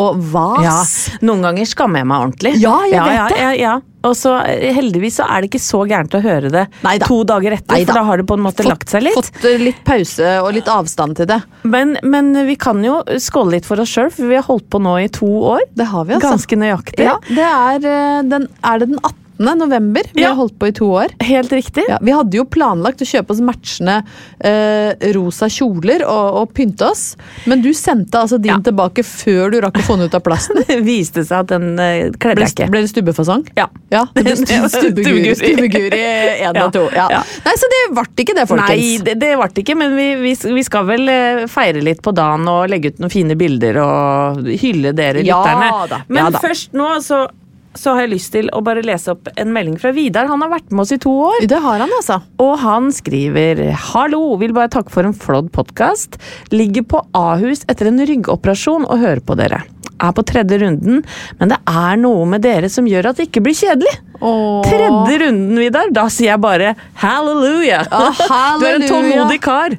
og 0.00 0.62
Ja, 0.64 0.78
noen 1.22 1.44
ganger 1.44 1.68
skammer 1.68 2.02
jeg 2.02 2.08
meg 2.10 2.28
ordentlig. 2.28 2.54
Ja, 2.62 2.78
jeg 2.90 3.02
vet 3.02 3.18
ja, 3.18 3.26
det. 3.30 3.42
Ja, 3.42 3.50
ja. 3.58 3.74
Og 4.04 4.12
så 4.18 4.34
eh, 4.44 4.68
heldigvis 4.76 5.18
så 5.20 5.26
er 5.30 5.42
det 5.42 5.48
ikke 5.48 5.62
så 5.64 5.80
gærent 5.88 6.12
å 6.16 6.20
høre 6.20 6.50
det 6.52 6.64
Neida. 6.84 7.08
to 7.08 7.22
dager 7.28 7.56
etter, 7.56 7.72
Neida. 7.72 7.88
for 7.88 8.00
da 8.00 8.04
har 8.10 8.20
det 8.20 8.26
på 8.28 8.36
en 8.36 8.44
måte 8.44 8.66
lagt 8.66 8.92
seg 8.92 9.06
litt. 9.06 9.16
Fått 9.16 9.48
litt 9.62 9.80
pause 9.86 10.34
og 10.42 10.50
litt 10.56 10.68
avstand 10.68 11.16
til 11.20 11.30
det. 11.30 11.40
Men, 11.62 11.96
men 12.02 12.34
vi 12.48 12.58
kan 12.60 12.84
jo 12.84 13.00
skåle 13.22 13.56
litt 13.56 13.68
for 13.68 13.80
oss 13.80 13.94
sjøl, 13.94 14.12
for 14.12 14.28
vi 14.28 14.36
har 14.38 14.44
holdt 14.44 14.68
på 14.72 14.82
nå 14.84 14.98
i 15.06 15.10
to 15.14 15.30
år. 15.54 15.64
Det 15.72 15.88
har 15.88 16.08
vi, 16.08 16.18
altså. 16.18 16.34
Ganske 16.34 16.60
nøyaktig. 16.60 17.08
Ja, 17.08 17.18
det 17.30 17.50
er, 17.50 17.90
eh, 17.94 18.24
den, 18.34 18.48
er 18.60 18.82
det 18.82 18.92
den 18.92 19.00
18. 19.00 19.23
november? 19.38 20.02
Vi 20.14 20.22
Ja. 20.22 20.28
har 20.28 20.36
holdt 20.36 20.58
på 20.58 20.68
i 20.68 20.72
to 20.72 20.86
år. 20.94 21.08
Helt 21.20 21.50
riktig. 21.52 21.82
Ja, 21.88 21.98
vi 22.00 22.12
hadde 22.14 22.36
jo 22.36 22.44
planlagt 22.44 23.00
å 23.02 23.06
kjøpe 23.08 23.30
oss 23.34 23.40
matchende 23.40 24.04
eh, 24.40 24.94
rosa 25.14 25.48
kjoler 25.50 26.04
og, 26.06 26.36
og 26.40 26.52
pynte 26.54 26.86
oss, 26.90 27.16
men 27.46 27.62
du 27.64 27.72
sendte 27.74 28.20
altså 28.20 28.38
din 28.38 28.52
Ja. 28.54 28.58
tilbake 28.62 29.02
før 29.04 29.50
du 29.50 29.60
rakk 29.60 29.78
å 29.80 29.82
få 29.86 29.96
den 29.98 30.06
ut 30.06 30.14
av 30.14 30.22
plasten. 30.22 30.62
Det 30.68 30.80
viste 30.86 31.24
seg 31.26 31.40
at 31.40 31.48
den 31.54 31.78
eh, 31.78 32.10
kledde 32.20 32.44
jeg 32.46 32.54
ikke. 32.54 32.70
ble 32.70 32.80
det 32.84 32.90
stubbefasong? 32.92 33.46
Ja. 33.56 33.66
Ja, 33.90 34.04
det 34.14 34.36
stu- 34.38 34.68
stubbeguri. 34.68 35.34
Stubbeguri. 35.34 35.90
Én 35.98 36.42
Ja, 36.54 36.66
og 36.66 36.72
to. 36.74 36.84
Nei, 36.94 37.54
så 37.58 37.68
det 37.72 37.82
ble 37.94 38.04
ikke 38.24 38.34
det, 38.36 38.46
folkens. 38.48 38.68
Nei, 38.70 38.98
det, 39.06 39.18
det 39.22 39.32
ble 39.40 39.50
ikke, 39.64 39.76
men 39.78 39.96
vi, 39.96 40.08
vi, 40.22 40.34
vi 40.54 40.62
skal 40.66 40.86
vel 40.88 41.08
eh, 41.08 41.44
feire 41.50 41.82
litt 41.84 42.02
på 42.04 42.12
dagen 42.14 42.46
og 42.50 42.68
legge 42.70 42.92
ut 42.94 43.00
noen 43.02 43.10
fine 43.12 43.34
bilder 43.38 43.78
og 43.82 44.44
hylle 44.60 44.92
dere 44.96 45.22
Ja 45.24 45.40
lytterne. 45.42 46.02
Men 46.08 46.32
først 46.40 46.72
nå 46.76 46.88
så, 47.04 47.24
så 47.78 47.94
har 47.94 48.04
jeg 48.04 48.12
lyst 48.14 48.32
til 48.34 48.48
å 48.54 48.60
bare 48.64 48.84
lese 48.86 49.12
opp 49.14 49.28
en 49.34 49.52
melding 49.54 49.76
fra 49.82 49.90
Vidar. 49.96 50.28
Han 50.30 50.42
har 50.44 50.52
vært 50.52 50.70
med 50.70 50.84
oss 50.84 50.92
i 50.94 50.98
to 51.02 51.10
år. 51.28 51.46
Det 51.50 51.58
har 51.64 51.82
han, 51.82 51.92
altså. 51.98 52.20
Og 52.42 52.54
han 52.62 52.90
skriver 52.94 53.64
Hallo, 53.90 54.36
vil 54.40 54.54
bare 54.56 54.70
takke 54.72 54.92
for 54.94 55.06
en 55.08 55.16
flott 55.16 55.50
podkast. 55.54 56.18
Ligger 56.54 56.86
på 56.94 57.02
Ahus 57.18 57.64
etter 57.70 57.90
en 57.90 57.98
ryggoperasjon 58.06 58.86
og 58.86 59.02
hører 59.02 59.24
på 59.26 59.36
dere. 59.40 59.62
Er 60.04 60.10
på 60.14 60.24
tredje 60.26 60.58
runden, 60.60 61.02
men 61.38 61.50
det 61.52 61.58
er 61.70 61.98
noe 62.02 62.24
med 62.28 62.42
dere 62.44 62.68
som 62.72 62.86
gjør 62.90 63.12
at 63.12 63.20
det 63.20 63.28
ikke 63.28 63.44
blir 63.46 63.54
kjedelig. 63.56 63.92
Åh. 64.20 64.62
Tredje 64.66 65.18
runden, 65.22 65.58
Vidar. 65.62 65.90
Da 65.94 66.08
sier 66.12 66.32
jeg 66.32 66.42
bare 66.42 66.74
halleluja! 67.02 67.84
Ja, 67.90 68.08
Du 68.60 68.66
er 68.66 68.80
en 68.80 68.88
tålmodig 68.90 69.38
kar. 69.44 69.76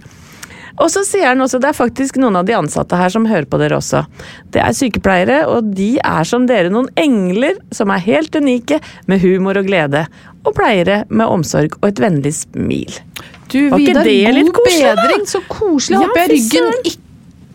Og 0.76 0.90
så 0.92 1.06
sier 1.08 1.30
han 1.32 1.44
også 1.44 1.60
det 1.64 1.70
er 1.72 1.78
faktisk 1.78 2.18
noen 2.20 2.36
av 2.40 2.48
de 2.48 2.56
ansatte 2.58 2.98
her 3.00 3.12
som 3.14 3.28
hører 3.30 3.48
på 3.50 3.60
dere 3.62 3.78
også. 3.80 4.04
Det 4.52 4.62
er 4.64 4.76
sykepleiere, 4.76 5.40
og 5.52 5.72
de 5.78 5.96
er 6.04 6.28
som 6.28 6.48
dere 6.50 6.72
noen 6.74 6.90
engler 7.00 7.60
som 7.76 7.94
er 7.96 8.04
helt 8.06 8.36
unike, 8.36 8.82
med 9.08 9.24
humor 9.24 9.62
og 9.62 9.70
glede. 9.70 10.06
Og 10.46 10.54
pleiere 10.58 11.04
med 11.10 11.32
omsorg 11.32 11.78
og 11.82 11.90
et 11.90 12.04
vennlig 12.04 12.36
smil. 12.42 13.00
Du, 13.48 13.60
Var 13.72 13.80
ikke 13.80 13.94
Vidar, 13.94 14.08
det 14.10 14.36
litt 14.36 14.54
god 14.54 14.70
bedring, 14.70 15.26
da? 15.26 15.32
Så 15.32 15.42
koselig. 15.48 15.96
Ja, 15.96 16.04
Håper 16.04 16.24
jeg 16.26 16.32
ryggen 16.34 17.02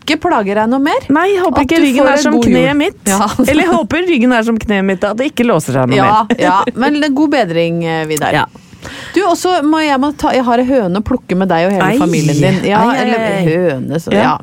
ikke 0.01 0.17
plager 0.23 0.57
deg 0.57 0.71
noe 0.71 0.81
mer. 0.83 1.05
Nei, 1.13 1.27
jeg 1.35 1.43
håper 1.43 1.61
At 1.61 1.67
ikke 1.67 1.81
ryggen 1.83 2.09
er 2.09 2.21
som 2.23 2.37
kneet 2.41 2.77
mitt. 2.79 2.99
Ja. 3.07 3.27
Eller 3.49 3.67
jeg 3.67 3.71
håper 3.75 4.07
ryggen 4.09 4.33
er 4.35 4.47
som 4.47 4.57
kneet 4.59 4.87
mitt, 4.87 5.05
at 5.05 5.19
det 5.19 5.29
ikke 5.31 5.45
låser 5.45 5.77
seg 5.77 5.91
noe 5.91 5.99
Ja, 5.99 6.09
mer. 6.25 6.41
ja, 6.41 6.57
men 6.79 6.99
god 7.13 7.35
bedring, 7.35 7.83
eh, 7.85 8.03
Vidar. 8.09 8.35
Ja. 8.41 8.47
Du, 9.15 9.19
også 9.27 9.57
må 9.67 9.81
jeg, 9.83 9.97
må 10.01 10.11
ta, 10.17 10.31
jeg 10.35 10.45
har 10.47 10.61
en 10.61 10.67
høne 10.67 11.01
å 11.01 11.05
plukke 11.05 11.35
med 11.37 11.49
deg 11.51 11.67
og 11.67 11.75
hele 11.75 11.89
Ei. 11.93 11.99
familien 12.01 12.39
din. 12.39 12.59
Ja, 12.71 12.81
Ei, 12.89 12.95
ei, 12.95 13.03
eller 13.03 13.47
høne, 13.47 13.99
så, 14.01 14.13
Ja. 14.15 14.23
ja. 14.23 14.33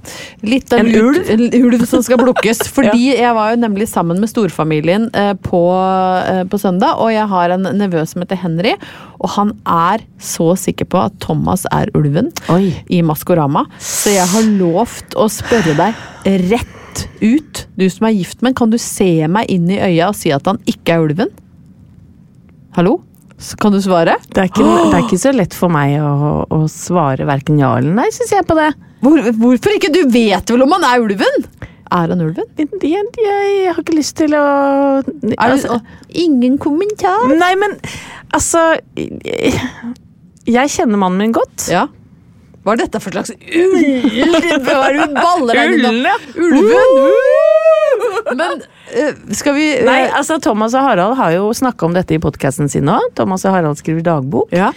Litt 0.47 0.73
av 0.73 0.83
En 0.83 0.91
ulv? 0.95 1.31
Ulv 1.59 1.85
som 1.91 2.05
skal 2.07 2.21
plukkes. 2.23 2.63
Fordi 2.77 3.11
jeg 3.15 3.35
var 3.37 3.55
jo 3.55 3.61
nemlig 3.65 3.89
sammen 3.91 4.21
med 4.23 4.31
storfamilien 4.31 5.09
eh, 5.17 5.33
på, 5.43 5.63
eh, 6.29 6.45
på 6.49 6.61
søndag, 6.61 7.01
og 7.03 7.13
jeg 7.15 7.27
har 7.33 7.57
en 7.57 7.69
nevø 7.79 8.05
som 8.09 8.23
heter 8.25 8.41
Henry, 8.45 8.77
og 9.19 9.33
han 9.35 9.55
er 9.65 10.05
så 10.23 10.53
sikker 10.59 10.89
på 10.93 11.01
at 11.09 11.19
Thomas 11.25 11.67
er 11.75 11.91
ulven 11.99 12.31
Oi. 12.55 12.73
i 12.93 13.03
Maskorama. 13.03 13.67
Så 13.83 14.15
jeg 14.15 14.29
har 14.31 14.51
lovt 14.61 15.17
å 15.19 15.27
spørre 15.33 15.75
deg 15.79 16.05
rett 16.49 17.05
ut, 17.23 17.67
du 17.79 17.85
som 17.91 18.09
er 18.09 18.17
gift 18.17 18.43
med, 18.43 18.57
kan 18.59 18.71
du 18.71 18.79
se 18.83 19.27
meg 19.31 19.51
inn 19.53 19.69
i 19.71 19.79
øya 19.79 20.11
og 20.11 20.19
si 20.19 20.33
at 20.35 20.47
han 20.51 20.59
ikke 20.71 20.97
er 20.97 21.05
ulven? 21.07 21.35
Hallo? 22.79 23.01
Så 23.39 23.57
Kan 23.61 23.75
du 23.75 23.79
svare? 23.83 24.17
Det 24.27 24.43
er, 24.43 24.51
ikke, 24.51 24.67
det 24.91 24.99
er 24.99 25.07
ikke 25.07 25.21
så 25.23 25.33
lett 25.35 25.55
for 25.57 25.73
meg 25.73 25.97
å, 26.03 26.45
å 26.51 26.61
svare 26.73 27.27
verken 27.29 27.61
ja 27.63 27.77
eller 27.79 27.95
nei, 27.95 28.09
syns 28.15 28.35
jeg 28.35 28.47
på 28.49 28.59
det. 28.59 28.73
Hvor, 29.05 29.23
hvorfor 29.39 29.77
ikke? 29.77 29.93
Du 29.95 30.03
vet 30.11 30.51
vel 30.51 30.65
om 30.67 30.75
han 30.75 30.87
er 30.89 31.05
ulven? 31.05 31.45
Er 31.89 32.13
han 32.13 32.21
ulven? 32.21 32.49
Jeg, 32.59 32.69
jeg, 32.83 33.05
jeg 33.23 33.71
har 33.71 33.79
ikke 33.81 33.97
lyst 33.97 34.19
til 34.19 34.35
å 34.37 34.45
altså, 35.39 35.79
ingen 36.11 36.59
kommentar? 36.61 37.31
Nei, 37.33 37.55
men 37.61 37.79
Altså 38.29 38.61
Jeg 38.99 40.73
kjenner 40.75 41.01
mannen 41.01 41.23
min 41.23 41.33
godt. 41.33 41.71
Ja. 41.73 41.87
Hva 42.69 42.75
er 42.77 42.83
dette 42.83 43.01
for 43.01 43.09
slags 43.17 43.31
ull? 43.33 43.41
Hva 44.61 44.75
er 44.85 44.93
det 44.99 45.05
du 45.09 45.15
baller 45.17 45.57
deg 45.57 45.73
inn 45.79 46.05
i? 46.05 46.13
Ulven! 46.37 46.85
Men 48.37 48.61
eh, 48.93 49.17
skal 49.33 49.57
vi 49.57 49.71
eh, 49.79 49.87
Nei, 49.89 50.03
altså 50.13 50.37
Thomas 50.45 50.77
og 50.77 50.85
Harald 50.85 51.17
har 51.17 51.33
jo 51.33 51.49
snakka 51.57 51.89
om 51.89 51.97
dette 51.97 52.13
i 52.13 52.21
podkasten 52.21 52.69
sin 52.69 52.85
òg. 52.93 53.01
Thomas 53.17 53.41
og 53.49 53.57
Harald 53.57 53.81
skriver 53.81 54.05
dagbok. 54.13 54.53
ja. 54.53 54.69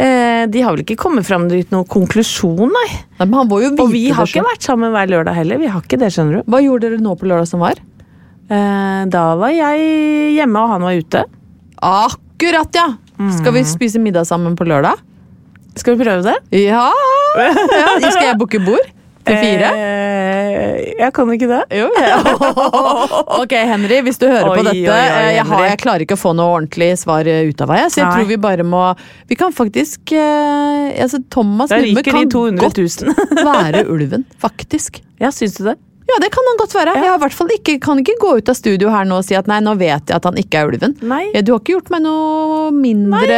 Eh, 0.00 0.46
de 0.48 0.62
har 0.64 0.72
vel 0.72 0.80
ikke 0.80 0.96
kommet 0.96 1.26
fram 1.28 1.44
til 1.50 1.60
noen 1.74 1.84
konklusjon, 1.90 2.70
nei. 2.72 2.88
Nei, 3.18 3.26
men 3.26 3.34
han 3.42 3.48
var 3.50 3.60
jo 3.66 3.70
vite 3.74 3.84
Og 3.84 3.90
vi 3.92 4.06
har 4.08 4.24
det 4.24 4.32
ikke 4.32 4.46
vært 4.46 4.64
sammen 4.64 4.88
hver 4.94 5.10
lørdag 5.12 5.34
heller. 5.36 5.58
Vi 5.60 5.68
har 5.68 5.82
ikke 5.84 5.98
det, 6.00 6.08
skjønner 6.14 6.32
du. 6.38 6.42
Hva 6.48 6.60
gjorde 6.64 6.88
dere 6.88 7.02
nå 7.04 7.12
på 7.20 7.28
lørdag 7.28 7.48
som 7.50 7.60
var? 7.60 7.76
Eh, 8.48 9.02
da 9.12 9.24
var 9.36 9.52
jeg 9.52 9.76
hjemme, 10.38 10.56
og 10.62 10.68
han 10.72 10.82
var 10.88 10.94
ute. 10.96 11.20
Akkurat, 11.84 12.72
ja! 12.80 12.86
Skal 13.36 13.52
vi 13.58 13.62
spise 13.68 14.00
middag 14.00 14.24
sammen 14.30 14.56
på 14.56 14.64
lørdag? 14.64 14.96
Skal 15.78 15.96
vi 15.96 16.04
prøve 16.04 16.24
det? 16.26 16.38
Ja! 16.66 16.88
ja 17.38 18.10
skal 18.10 18.32
jeg 18.32 18.38
booke 18.40 18.60
bord? 18.64 18.88
Til 19.26 19.36
fire? 19.36 19.70
Eh, 19.76 20.78
jeg 20.96 21.12
kan 21.14 21.30
ikke 21.34 21.48
det. 21.50 21.60
Jo, 21.76 21.88
ja. 22.00 22.16
Ok, 23.42 23.52
Henry, 23.52 24.00
hvis 24.06 24.18
du 24.20 24.26
hører 24.30 24.48
på 24.48 24.64
dette 24.64 24.72
oi, 24.74 24.86
oi, 24.88 25.02
eh, 25.04 25.28
jeg, 25.36 25.44
har, 25.50 25.66
jeg 25.68 25.80
klarer 25.82 26.04
ikke 26.06 26.16
å 26.16 26.20
få 26.20 26.32
noe 26.36 26.54
ordentlig 26.56 26.90
svar 27.00 27.28
eh, 27.28 27.44
ut 27.50 27.60
av 27.64 27.74
deg, 27.74 27.84
så 27.92 28.00
jeg 28.00 28.08
Nei. 28.08 28.14
tror 28.16 28.30
vi 28.30 28.38
bare 28.40 28.66
må 28.66 28.82
Vi 29.30 29.38
kan 29.38 29.54
faktisk 29.54 30.14
eh, 30.16 30.96
altså, 31.04 31.20
Thomas 31.32 31.72
Numme 31.74 32.04
kan 32.06 32.32
godt 32.58 32.80
være 33.52 33.84
ulven, 33.92 34.26
faktisk. 34.40 35.02
ja, 35.20 35.32
syns 35.34 35.58
du 35.60 35.66
det? 35.68 35.76
Ja, 36.10 36.16
det 36.18 36.32
kan 36.34 36.42
han 36.42 36.56
godt 36.58 36.72
være. 36.74 36.94
Jeg 36.98 37.06
har 37.06 37.18
i 37.20 37.22
hvert 37.22 37.36
fall 37.36 37.52
ikke, 37.54 37.76
kan 37.84 38.00
ikke 38.02 38.16
gå 38.18 38.32
ut 38.40 38.48
av 38.50 38.56
studio 38.58 38.90
her 38.90 39.04
nå 39.06 39.20
og 39.20 39.26
si 39.28 39.36
at 39.38 39.46
nei, 39.46 39.60
nå 39.62 39.76
vet 39.78 40.10
jeg 40.10 40.16
at 40.16 40.24
han 40.26 40.40
ikke 40.40 40.58
er 40.58 40.72
ulven. 40.72 40.96
Nei. 41.06 41.28
Ja, 41.36 41.44
du 41.46 41.52
har 41.54 41.60
ikke 41.62 41.76
gjort 41.76 41.92
meg 41.94 42.02
noe 42.02 42.72
mindre 42.74 43.36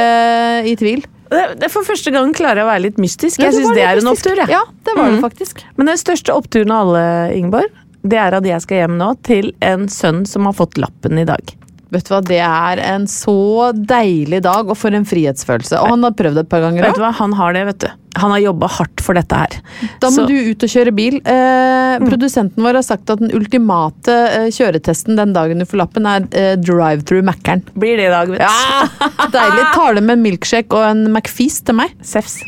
i 0.64 0.72
tvil. 0.80 1.04
Det, 1.32 1.44
det 1.62 1.70
For 1.72 1.86
første 1.88 2.12
gang 2.14 2.32
klarer 2.36 2.62
jeg 2.62 2.66
å 2.66 2.70
være 2.72 2.84
litt 2.86 2.98
mystisk. 3.02 3.38
Jeg 3.40 3.50
det 3.52 3.60
syns 3.60 3.74
det 3.74 3.82
er 3.84 3.98
en 4.00 4.04
mystisk. 4.06 4.26
opptur. 4.26 4.36
jeg. 4.44 4.48
Ja, 4.54 4.62
det 4.84 4.96
var 4.96 5.08
det 5.10 5.16
Mhm. 5.18 5.22
faktisk. 5.24 5.64
Men 5.76 5.86
den 5.92 5.96
største 6.00 6.34
oppturen 6.36 6.70
av 6.74 6.86
alle, 6.88 7.04
Ingeborg, 7.36 7.70
det 8.04 8.18
er 8.18 8.34
at 8.34 8.44
jeg 8.44 8.60
skal 8.64 8.76
hjem 8.82 8.96
nå 8.98 9.10
til 9.22 9.52
en 9.62 9.86
sønn 9.88 10.24
som 10.26 10.44
har 10.46 10.52
fått 10.58 10.74
lappen 10.78 11.18
i 11.18 11.24
dag. 11.24 11.54
Vet 11.92 12.06
du 12.08 12.14
hva, 12.14 12.20
Det 12.24 12.38
er 12.40 12.80
en 12.80 13.02
så 13.10 13.32
deilig 13.76 14.38
dag, 14.46 14.68
og 14.72 14.76
for 14.80 14.94
en 14.96 15.04
frihetsfølelse. 15.04 15.76
Og 15.82 15.90
han 15.92 16.06
har 16.06 16.14
prøvd 16.16 16.38
det 16.40 16.44
et 16.46 16.48
par 16.48 16.62
ganger 16.64 16.86
Vet 16.86 16.96
du 16.96 17.02
hva, 17.04 17.10
Han 17.18 17.34
har 17.36 17.52
det, 17.52 17.66
vet 17.68 17.78
du. 17.84 17.88
Han 18.20 18.30
har 18.34 18.40
jobba 18.42 18.68
hardt 18.68 19.00
for 19.04 19.16
dette 19.16 19.36
her. 19.36 19.54
Da 20.00 20.08
må 20.12 20.22
Så- 20.22 20.26
du 20.28 20.34
ut 20.50 20.62
og 20.64 20.68
kjøre 20.72 20.92
bil. 20.96 21.14
Eh, 21.24 21.98
Produsenten 22.00 22.64
vår 22.64 22.74
har 22.80 22.82
sagt 22.82 23.08
at 23.12 23.18
den 23.20 23.30
ultimate 23.36 24.08
eh, 24.08 24.48
kjøretesten 24.52 25.16
den 25.16 25.32
dagen 25.36 25.58
du 25.60 25.64
får 25.68 25.78
lappen, 25.84 26.06
er 26.08 26.26
eh, 26.32 26.56
drive-through 26.56 27.24
Mækkern. 27.24 27.62
Blir 27.76 27.96
det 28.00 28.08
i 28.08 28.12
dag, 28.12 28.28
vet 28.28 28.40
du. 28.40 28.44
Ja, 28.44 29.08
deilig. 29.36 29.64
Tar 29.76 29.94
det 29.94 30.02
med 30.04 30.18
en 30.18 30.22
milkshake 30.24 30.72
og 30.76 30.84
en 30.90 31.06
McFeast 31.12 31.64
til 31.68 31.74
meg. 31.80 31.92
Sefs. 32.02 32.40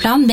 Plan 0.00 0.26
B. 0.26 0.32